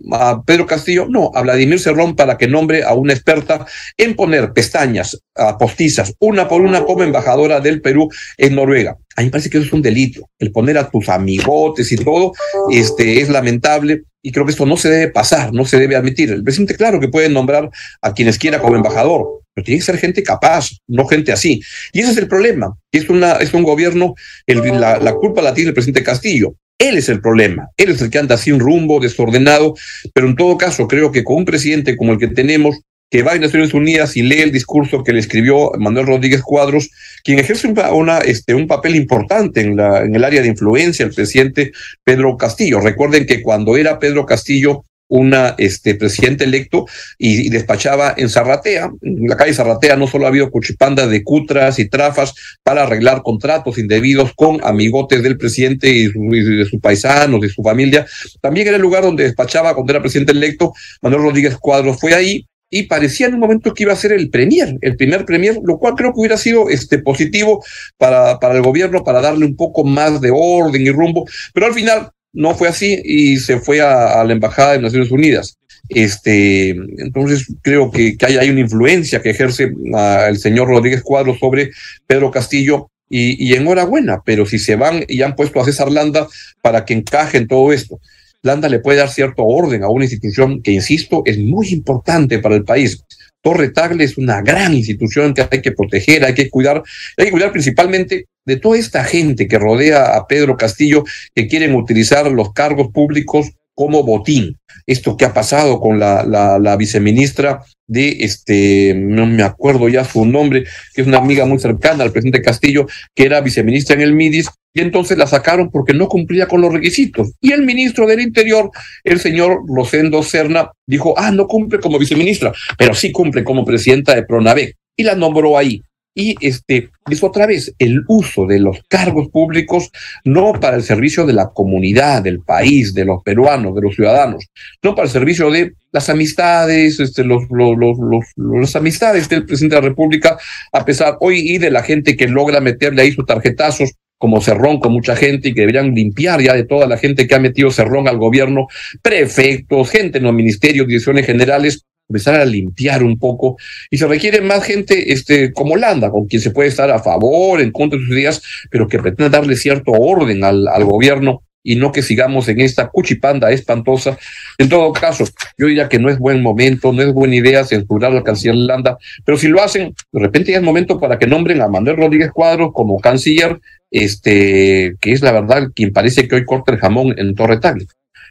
Pedro 0.46 0.66
Castillo, 0.66 1.08
no, 1.08 1.32
a 1.36 1.42
Vladimir 1.42 1.80
Cerrón 1.80 2.16
para 2.16 2.38
que 2.38 2.48
nombre 2.48 2.84
a 2.84 2.94
una 2.94 3.13
experta 3.13 3.66
en 3.98 4.16
poner 4.16 4.54
pestañas 4.54 5.22
a 5.36 5.58
postizas, 5.58 6.13
una 6.20 6.48
por 6.48 6.62
una 6.62 6.84
como 6.84 7.04
embajadora 7.04 7.60
del 7.60 7.82
Perú 7.82 8.10
en 8.38 8.56
Noruega. 8.56 8.98
A 9.16 9.22
mí 9.22 9.25
me 9.25 9.32
parece 9.32 9.50
que 9.50 9.58
eso 9.58 9.68
es 9.68 9.74
un 9.74 9.82
delito. 9.82 10.30
El 10.40 10.51
poner 10.51 10.78
a 10.78 10.90
tus 10.90 11.10
amigotes 11.10 11.92
y 11.92 11.98
todo 11.98 12.32
este, 12.72 13.22
es 13.22 13.30
lamentable 13.30 14.04
y 14.24 14.32
creo 14.32 14.46
que 14.46 14.51
esto 14.51 14.66
no 14.66 14.78
se 14.78 14.90
debe 14.90 15.12
pasar, 15.12 15.54
no 15.54 15.66
se 15.66 15.78
debe 15.78 15.96
admitir. 15.96 16.32
El 16.32 16.44
presidente, 16.44 16.75
claro 16.75 17.00
que 17.00 17.10
puede 17.10 17.30
nombrar 17.30 17.70
a 18.01 18.13
quienes 18.13 18.38
quiera 18.38 18.60
como 18.60 18.75
embajador, 18.75 19.41
pero 19.53 19.65
tiene 19.65 19.79
que 19.79 19.86
ser 19.86 19.98
gente 19.98 20.24
capaz, 20.24 20.70
no 20.88 21.05
gente 21.05 21.31
así. 21.31 21.62
Y 21.94 22.00
ese 22.00 22.11
es 22.11 22.18
el 22.18 22.27
problema. 22.27 22.75
Es, 22.92 23.09
una, 23.09 23.33
es 23.33 23.53
un 23.53 23.64
gobierno, 23.64 24.16
la, 24.48 25.14
culpa 25.14 25.42
la 25.42 25.53
tiene 25.53 25.70
el 25.70 25.74
presidente 25.74 26.03
Castillo. 26.03 26.55
Él 26.77 26.98
es 26.98 27.09
el 27.09 27.22
problema, 27.22 27.68
él 27.77 27.92
es 27.92 28.01
el 28.01 28.09
que 28.09 28.18
anda 28.18 28.40
un 28.48 28.59
rumbo 28.59 29.00
desordenado, 29.00 29.75
pero 30.16 30.27
en 30.27 30.35
todo 30.35 30.57
caso 30.57 30.87
creo 30.87 31.11
que 31.11 31.24
con 31.24 31.37
un 31.37 31.46
presidente 31.46 31.96
como 31.96 32.14
el 32.14 32.18
que 32.18 32.27
tenemos, 32.27 32.79
que 33.11 33.22
va 33.22 33.33
a 33.33 33.37
Naciones 33.37 33.74
Unidas 33.74 34.18
y 34.18 34.24
lee 34.24 34.40
el 34.40 34.51
discurso 34.51 35.03
que 35.03 35.11
le 35.14 35.20
escribió 35.20 35.72
Manuel 35.77 36.07
Rodríguez 36.07 36.42
Cuadros, 36.42 36.90
quien 37.24 37.37
ejerce 37.37 37.68
una, 37.68 38.20
este, 38.20 38.55
un 38.55 38.68
papel 38.68 38.96
importante 38.96 39.61
en, 39.61 39.75
la, 39.75 40.00
en 40.00 40.16
el 40.16 40.24
área 40.24 40.42
de 40.42 40.48
influencia, 40.48 41.05
el 41.05 41.14
presidente 41.14 41.72
Pedro 42.03 42.35
Castillo. 42.37 42.79
Recuerden 42.79 43.27
que 43.27 43.44
cuando 43.44 43.77
era 43.77 44.00
Pedro 44.00 44.25
Castillo 44.25 44.85
una 45.12 45.56
este, 45.58 45.96
presidente 45.96 46.46
electo 46.46 46.86
y, 47.18 47.50
despachaba 47.50 48.14
en 48.16 48.30
Zarratea. 48.30 48.92
En 49.02 49.28
la 49.28 49.36
calle 49.36 49.54
Zarratea 49.54 49.98
no 49.98 50.08
solo 50.08 50.26
ha 50.26 50.30
habido 50.30 50.50
cuchipanda 50.50 51.06
de 51.06 51.22
cutras 51.22 51.80
y 51.80 51.90
trafas 51.90 52.34
para 52.64 52.84
arreglar 52.84 53.22
contratos 53.22 53.78
indebidos 53.78 54.32
con 54.34 54.60
amigotes 54.64 55.22
del 55.22 55.38
presidente 55.38 55.90
y, 55.90 56.08
de 56.08 56.66
sus 56.66 56.80
paisanos, 56.80 57.42
de 57.42 57.50
su 57.50 57.62
familia. 57.62 58.06
También 58.40 58.68
era 58.68 58.78
el 58.78 58.82
lugar 58.82 59.04
donde 59.04 59.26
despachaba 59.26 59.76
cuando 59.76 59.92
era 59.92 60.02
presidente 60.02 60.32
electo. 60.32 60.72
Manuel 61.02 61.24
Rodríguez 61.24 61.58
Cuadros 61.58 62.00
fue 62.00 62.14
ahí 62.14 62.46
y 62.70 62.84
parecía 62.84 63.28
en 63.28 63.34
un 63.34 63.42
momento 63.42 63.74
que 63.74 63.84
iba 63.84 63.92
a 63.92 63.98
ser 63.98 64.14
el 64.14 64.30
premier, 64.30 64.78
el 64.80 64.96
primer 64.96 65.26
premier, 65.26 65.60
lo 65.62 65.78
cual 65.78 65.96
creo 65.96 66.14
que 66.14 66.22
hubiera 66.22 66.38
sido 66.38 66.70
este 66.70 67.00
positivo 67.00 67.62
para 67.98 68.40
el 68.54 68.62
gobierno, 68.62 69.04
para 69.04 69.20
darle 69.20 69.46
un 69.46 69.58
poco 69.58 69.84
más 69.84 70.22
de 70.22 70.32
orden 70.34 70.82
y 70.82 70.90
rumbo, 70.90 71.26
pero 71.54 71.66
al 71.66 71.74
final 71.74 72.12
no 72.33 72.55
fue 72.55 72.67
así 72.67 73.01
y 73.03 73.37
se 73.37 73.59
fue 73.59 73.81
a, 73.81 74.24
la 74.24 74.33
embajada 74.33 74.74
de 74.74 74.81
Naciones 74.81 75.11
Unidas. 75.11 75.57
Este, 75.89 76.70
entonces 76.70 77.48
creo 77.61 77.91
que, 77.91 78.15
que 78.15 78.25
hay, 78.25 78.37
hay, 78.37 78.50
una 78.50 78.61
influencia 78.61 79.22
que 79.22 79.31
ejerce 79.31 79.65
uh, 79.65 80.27
el 80.29 80.37
señor 80.37 80.70
Rodríguez 80.70 81.01
Cuadro 81.01 81.37
sobre 81.37 81.72
Pedro 82.07 82.31
Castillo 82.31 82.89
y, 83.09 83.46
y, 83.46 83.55
enhorabuena, 83.55 84.22
pero 84.24 84.46
si 84.46 84.57
se 84.57 84.77
van 84.77 85.03
y 85.07 85.22
han 85.22 85.35
puesto 85.35 85.59
a 85.59 85.65
César 85.65 85.91
Landa 85.91 86.27
para 86.61 86.85
que 86.85 86.94
encaje 86.94 87.37
en 87.39 87.48
todo 87.48 87.74
esto, 87.74 88.00
Landa 88.41 88.70
le 88.70 88.79
puede 88.79 89.00
dar 89.00 89.09
cierto 89.09 89.44
orden 89.44 89.83
a 89.83 89.89
una 89.89 90.05
institución 90.05 90.61
que, 90.61 90.72
insisto, 90.72 91.22
es 91.25 91.37
muy 91.37 91.67
importante 91.70 92.39
para 92.39 92.55
el 92.55 92.63
país. 92.63 93.03
Torre 93.42 93.70
Tagle 93.70 94.04
es 94.04 94.18
una 94.18 94.42
gran 94.42 94.74
institución 94.74 95.34
que 95.34 95.48
hay 95.50 95.62
que 95.62 95.72
proteger, 95.72 96.24
hay 96.24 96.34
que 96.34 96.50
cuidar, 96.50 96.84
hay 97.18 97.25
que 97.25 97.32
cuidar 97.32 97.51
principalmente 97.51 98.27
de 98.46 98.58
toda 98.58 98.77
esta 98.77 99.04
gente 99.04 99.48
que 99.48 99.60
rodea 99.60 100.16
a 100.16 100.27
Pedro 100.27 100.58
Castillo, 100.58 101.04
que 101.36 101.48
quieren 101.48 101.75
utilizar 101.75 102.32
los 102.32 102.54
cargos 102.54 102.90
públicos 102.90 103.51
como 103.74 104.04
botín. 104.04 104.58
Esto 104.86 105.16
que 105.16 105.25
ha 105.25 105.34
pasado 105.34 105.80
con 105.80 106.00
la, 106.00 106.24
la, 106.24 106.60
la, 106.60 106.75
viceministra 106.75 107.64
de, 107.88 108.18
este, 108.22 108.94
no 108.96 109.25
me 109.25 109.44
acuerdo 109.44 109.90
ya 109.90 110.04
su 110.04 110.25
nombre, 110.25 110.66
que 110.94 111.01
es 111.01 111.08
una 111.08 111.18
amiga 111.18 111.46
muy 111.46 111.60
cercana 111.60 112.04
al 112.04 112.12
presidente 112.12 112.42
Castillo, 112.42 112.88
que 113.16 113.25
era 113.25 113.42
viceministra 113.42 113.96
en 113.96 114.01
el 114.01 114.14
MIDIS, 114.14 114.50
y 114.74 114.81
entonces 114.81 115.18
la 115.18 115.27
sacaron 115.27 115.70
porque 115.70 115.94
no 115.94 116.07
cumplía 116.07 116.48
con 116.48 116.62
los 116.62 116.74
requisitos. 116.74 117.31
Y 117.42 117.51
el 117.51 117.64
ministro 117.64 118.07
del 118.07 118.22
Interior, 118.22 118.72
el 119.03 119.20
señor 119.20 119.60
Rosendo 119.68 120.24
Serna, 120.24 120.72
dijo, 120.86 121.14
ah, 121.18 121.31
no 121.31 121.48
cumple 121.48 121.79
como 121.79 122.00
viceministra, 122.00 122.53
pero 122.77 122.94
sí 122.94 123.12
cumple 123.12 123.44
como 123.44 123.66
presidenta 123.66 124.16
de 124.16 124.24
Pronavec. 124.24 124.75
Y 124.96 125.03
la 125.03 125.16
nombró 125.16 125.57
ahí 125.57 125.81
y 126.14 126.36
este 126.46 126.90
es 127.10 127.24
otra 127.24 127.46
vez 127.46 127.74
el 127.79 128.03
uso 128.07 128.46
de 128.46 128.60
los 128.60 128.81
cargos 128.88 129.29
públicos 129.29 129.92
no 130.25 130.53
para 130.60 130.75
el 130.75 130.84
servicio 130.84 131.25
de 131.25 131.34
la 131.34 131.50
comunidad, 131.50 132.22
del 132.22 132.42
país, 132.42 132.94
de 132.94 133.05
los 133.05 133.24
peruanos, 133.24 133.75
de 133.75 133.81
los 133.81 133.96
ciudadanos, 133.96 134.46
no 134.84 134.94
para 134.94 135.05
el 135.05 135.12
servicio 135.12 135.50
de 135.50 135.74
las 135.92 136.10
amistades, 136.10 137.00
este, 137.00 137.24
los, 137.24 137.44
los, 137.50 137.77
los, 137.77 137.98
los, 138.00 138.25
las 138.36 138.75
amistades 138.75 139.29
del 139.29 139.46
presidente 139.46 139.75
de 139.75 139.81
la 139.81 139.88
República, 139.88 140.38
a 140.74 140.84
pesar 140.86 141.18
hoy 141.22 141.40
y 141.40 141.57
de 141.57 141.72
la 141.72 141.84
gente 141.84 142.18
que 142.18 142.27
logra 142.27 142.60
meterle 142.60 143.03
ahí 143.03 143.12
sus 143.12 143.25
tarjetazos 143.25 143.92
como 144.22 144.40
Cerrón 144.40 144.79
con 144.79 144.94
mucha 144.94 145.16
gente 145.16 145.50
y 145.50 145.53
que 145.55 145.62
deberían 145.62 145.96
limpiar 145.96 146.40
ya 146.42 146.53
de 146.53 146.64
toda 146.64 146.86
la 146.86 146.96
gente 146.96 147.25
que 147.25 147.34
ha 147.34 147.40
metido 147.40 147.72
Cerrón 147.72 148.07
al 148.07 148.20
gobierno, 148.20 148.68
prefectos, 149.01 149.90
gente 149.90 150.20
en 150.20 150.25
los 150.25 150.34
ministerios, 150.34 150.86
direcciones 150.86 151.25
generales, 151.25 151.86
empezar 152.07 152.36
a 152.36 152.46
limpiar 152.46 153.01
un 153.01 153.18
poco. 153.18 153.57
Y 153.90 153.98
se 153.98 154.05
requiere 154.05 154.40
más 154.42 154.64
gente 154.64 155.12
este, 155.12 155.51
como 155.51 155.75
Landa, 155.75 156.12
con 156.12 156.27
quien 156.27 156.40
se 156.40 156.51
puede 156.51 156.70
estar 156.70 156.92
a 156.92 157.01
favor, 157.01 157.60
en 157.62 157.72
contra 157.72 157.98
de 157.98 158.05
sus 158.05 158.14
ideas, 158.16 158.44
pero 158.70 158.88
que 158.88 159.00
pretenda 159.00 159.40
darle 159.40 159.55
cierto 159.55 159.92
orden 159.92 160.44
al, 160.44 160.68
al 160.68 160.86
gobierno 160.86 161.42
y 161.64 161.76
no 161.76 161.92
que 161.92 162.02
sigamos 162.02 162.48
en 162.48 162.62
esta 162.62 162.88
cuchipanda 162.90 163.52
espantosa. 163.52 164.18
En 164.58 164.70
todo 164.70 164.92
caso, 164.94 165.26
yo 165.58 165.68
diría 165.68 165.90
que 165.90 166.00
no 166.00 166.10
es 166.10 166.18
buen 166.18 166.42
momento, 166.42 166.92
no 166.92 167.02
es 167.02 167.14
buena 167.14 167.36
idea 167.36 167.64
censurar 167.64 168.12
al 168.12 168.24
canciller 168.24 168.56
Landa, 168.56 168.98
pero 169.26 169.38
si 169.38 169.48
lo 169.48 169.62
hacen, 169.62 169.94
de 170.12 170.20
repente 170.20 170.52
ya 170.52 170.58
es 170.58 170.64
momento 170.64 171.00
para 171.00 171.20
que 171.20 171.28
nombren 171.28 171.62
a 171.62 171.68
Manuel 171.68 171.98
Rodríguez 171.98 172.32
Cuadros 172.32 172.72
como 172.74 173.00
canciller, 173.00 173.60
este, 173.90 174.96
que 175.00 175.12
es 175.12 175.22
la 175.22 175.32
verdad 175.32 175.70
quien 175.76 175.94
parece 175.94 176.28
que 176.28 176.36
hoy 176.36 176.46
corta 176.46 176.72
el 176.72 176.80
jamón 176.80 177.14
en 177.18 177.36
Torre 177.36 177.60
Tagle. 177.60 177.86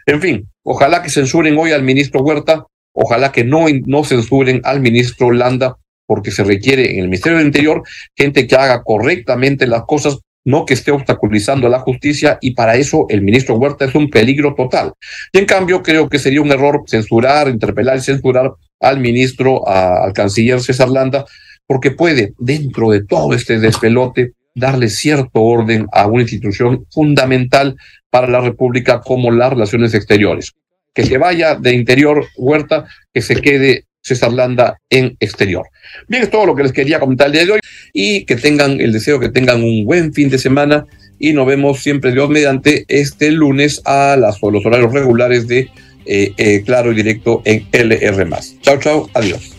En 0.06 0.20
fin, 0.20 0.48
ojalá 0.62 1.02
que 1.02 1.10
censuren 1.10 1.56
hoy 1.58 1.72
al 1.72 1.82
ministro 1.82 2.22
Huerta, 2.22 2.66
ojalá 2.92 3.32
que 3.32 3.44
no, 3.44 3.66
no 3.86 4.04
censuren 4.04 4.60
al 4.64 4.80
ministro 4.80 5.30
Landa, 5.30 5.76
porque 6.10 6.32
se 6.32 6.42
requiere 6.42 6.94
en 6.94 6.98
el 6.98 7.04
Ministerio 7.04 7.38
del 7.38 7.46
Interior 7.46 7.84
gente 8.16 8.48
que 8.48 8.56
haga 8.56 8.82
correctamente 8.82 9.68
las 9.68 9.84
cosas, 9.84 10.18
no 10.44 10.64
que 10.64 10.74
esté 10.74 10.90
obstaculizando 10.90 11.68
la 11.68 11.80
justicia, 11.80 12.38
y 12.40 12.52
para 12.52 12.76
eso 12.76 13.06
el 13.08 13.22
ministro 13.22 13.56
Huerta 13.56 13.84
es 13.84 13.94
un 13.94 14.08
peligro 14.08 14.54
total. 14.54 14.92
Y 15.32 15.38
en 15.38 15.46
cambio, 15.46 15.82
creo 15.82 16.08
que 16.08 16.18
sería 16.18 16.42
un 16.42 16.50
error 16.50 16.82
censurar, 16.86 17.48
interpelar 17.48 17.98
y 17.98 18.00
censurar 18.00 18.52
al 18.80 18.98
ministro, 18.98 19.66
al 19.68 20.12
canciller 20.12 20.60
César 20.60 20.88
Landa, 20.88 21.24
porque 21.66 21.90
puede, 21.90 22.32
dentro 22.38 22.90
de 22.90 23.04
todo 23.04 23.34
este 23.34 23.58
despelote, 23.60 24.32
darle 24.54 24.88
cierto 24.88 25.42
orden 25.42 25.86
a 25.92 26.06
una 26.06 26.22
institución 26.22 26.86
fundamental 26.90 27.76
para 28.10 28.26
la 28.26 28.40
República 28.40 29.00
como 29.00 29.30
las 29.30 29.50
relaciones 29.50 29.94
exteriores. 29.94 30.52
Que 30.92 31.04
se 31.04 31.18
vaya 31.18 31.54
de 31.54 31.72
interior 31.72 32.26
Huerta, 32.36 32.86
que 33.12 33.22
se 33.22 33.36
quede 33.36 33.84
César 34.02 34.32
Landa 34.32 34.78
en 34.88 35.16
exterior. 35.20 35.66
Bien, 36.08 36.22
es 36.22 36.30
todo 36.30 36.46
lo 36.46 36.54
que 36.54 36.62
les 36.62 36.72
quería 36.72 37.00
comentar 37.00 37.26
el 37.26 37.32
día 37.32 37.44
de 37.44 37.52
hoy 37.52 37.60
y 37.92 38.24
que 38.24 38.36
tengan 38.36 38.80
el 38.80 38.92
deseo 38.92 39.20
que 39.20 39.28
tengan 39.28 39.62
un 39.62 39.84
buen 39.84 40.12
fin 40.12 40.30
de 40.30 40.38
semana 40.38 40.86
y 41.18 41.32
nos 41.32 41.46
vemos 41.46 41.80
siempre 41.80 42.12
Dios 42.12 42.30
mediante 42.30 42.84
este 42.88 43.30
lunes 43.30 43.82
a 43.84 44.16
las, 44.16 44.40
los 44.42 44.64
horarios 44.64 44.92
regulares 44.92 45.46
de 45.46 45.70
eh, 46.06 46.32
eh, 46.36 46.62
Claro 46.64 46.92
y 46.92 46.94
Directo 46.94 47.42
en 47.44 47.68
LR+. 47.72 48.28
Chao, 48.62 48.78
chao, 48.78 49.10
adiós. 49.14 49.56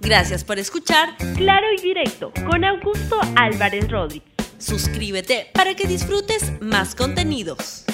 Gracias 0.00 0.44
por 0.44 0.58
escuchar 0.60 1.16
Claro 1.36 1.66
y 1.76 1.82
Directo 1.82 2.32
con 2.48 2.64
Augusto 2.64 3.18
Álvarez 3.34 3.90
Rodríguez. 3.90 4.28
Suscríbete 4.58 5.48
para 5.52 5.74
que 5.74 5.86
disfrutes 5.86 6.52
más 6.60 6.94
contenidos. 6.94 7.85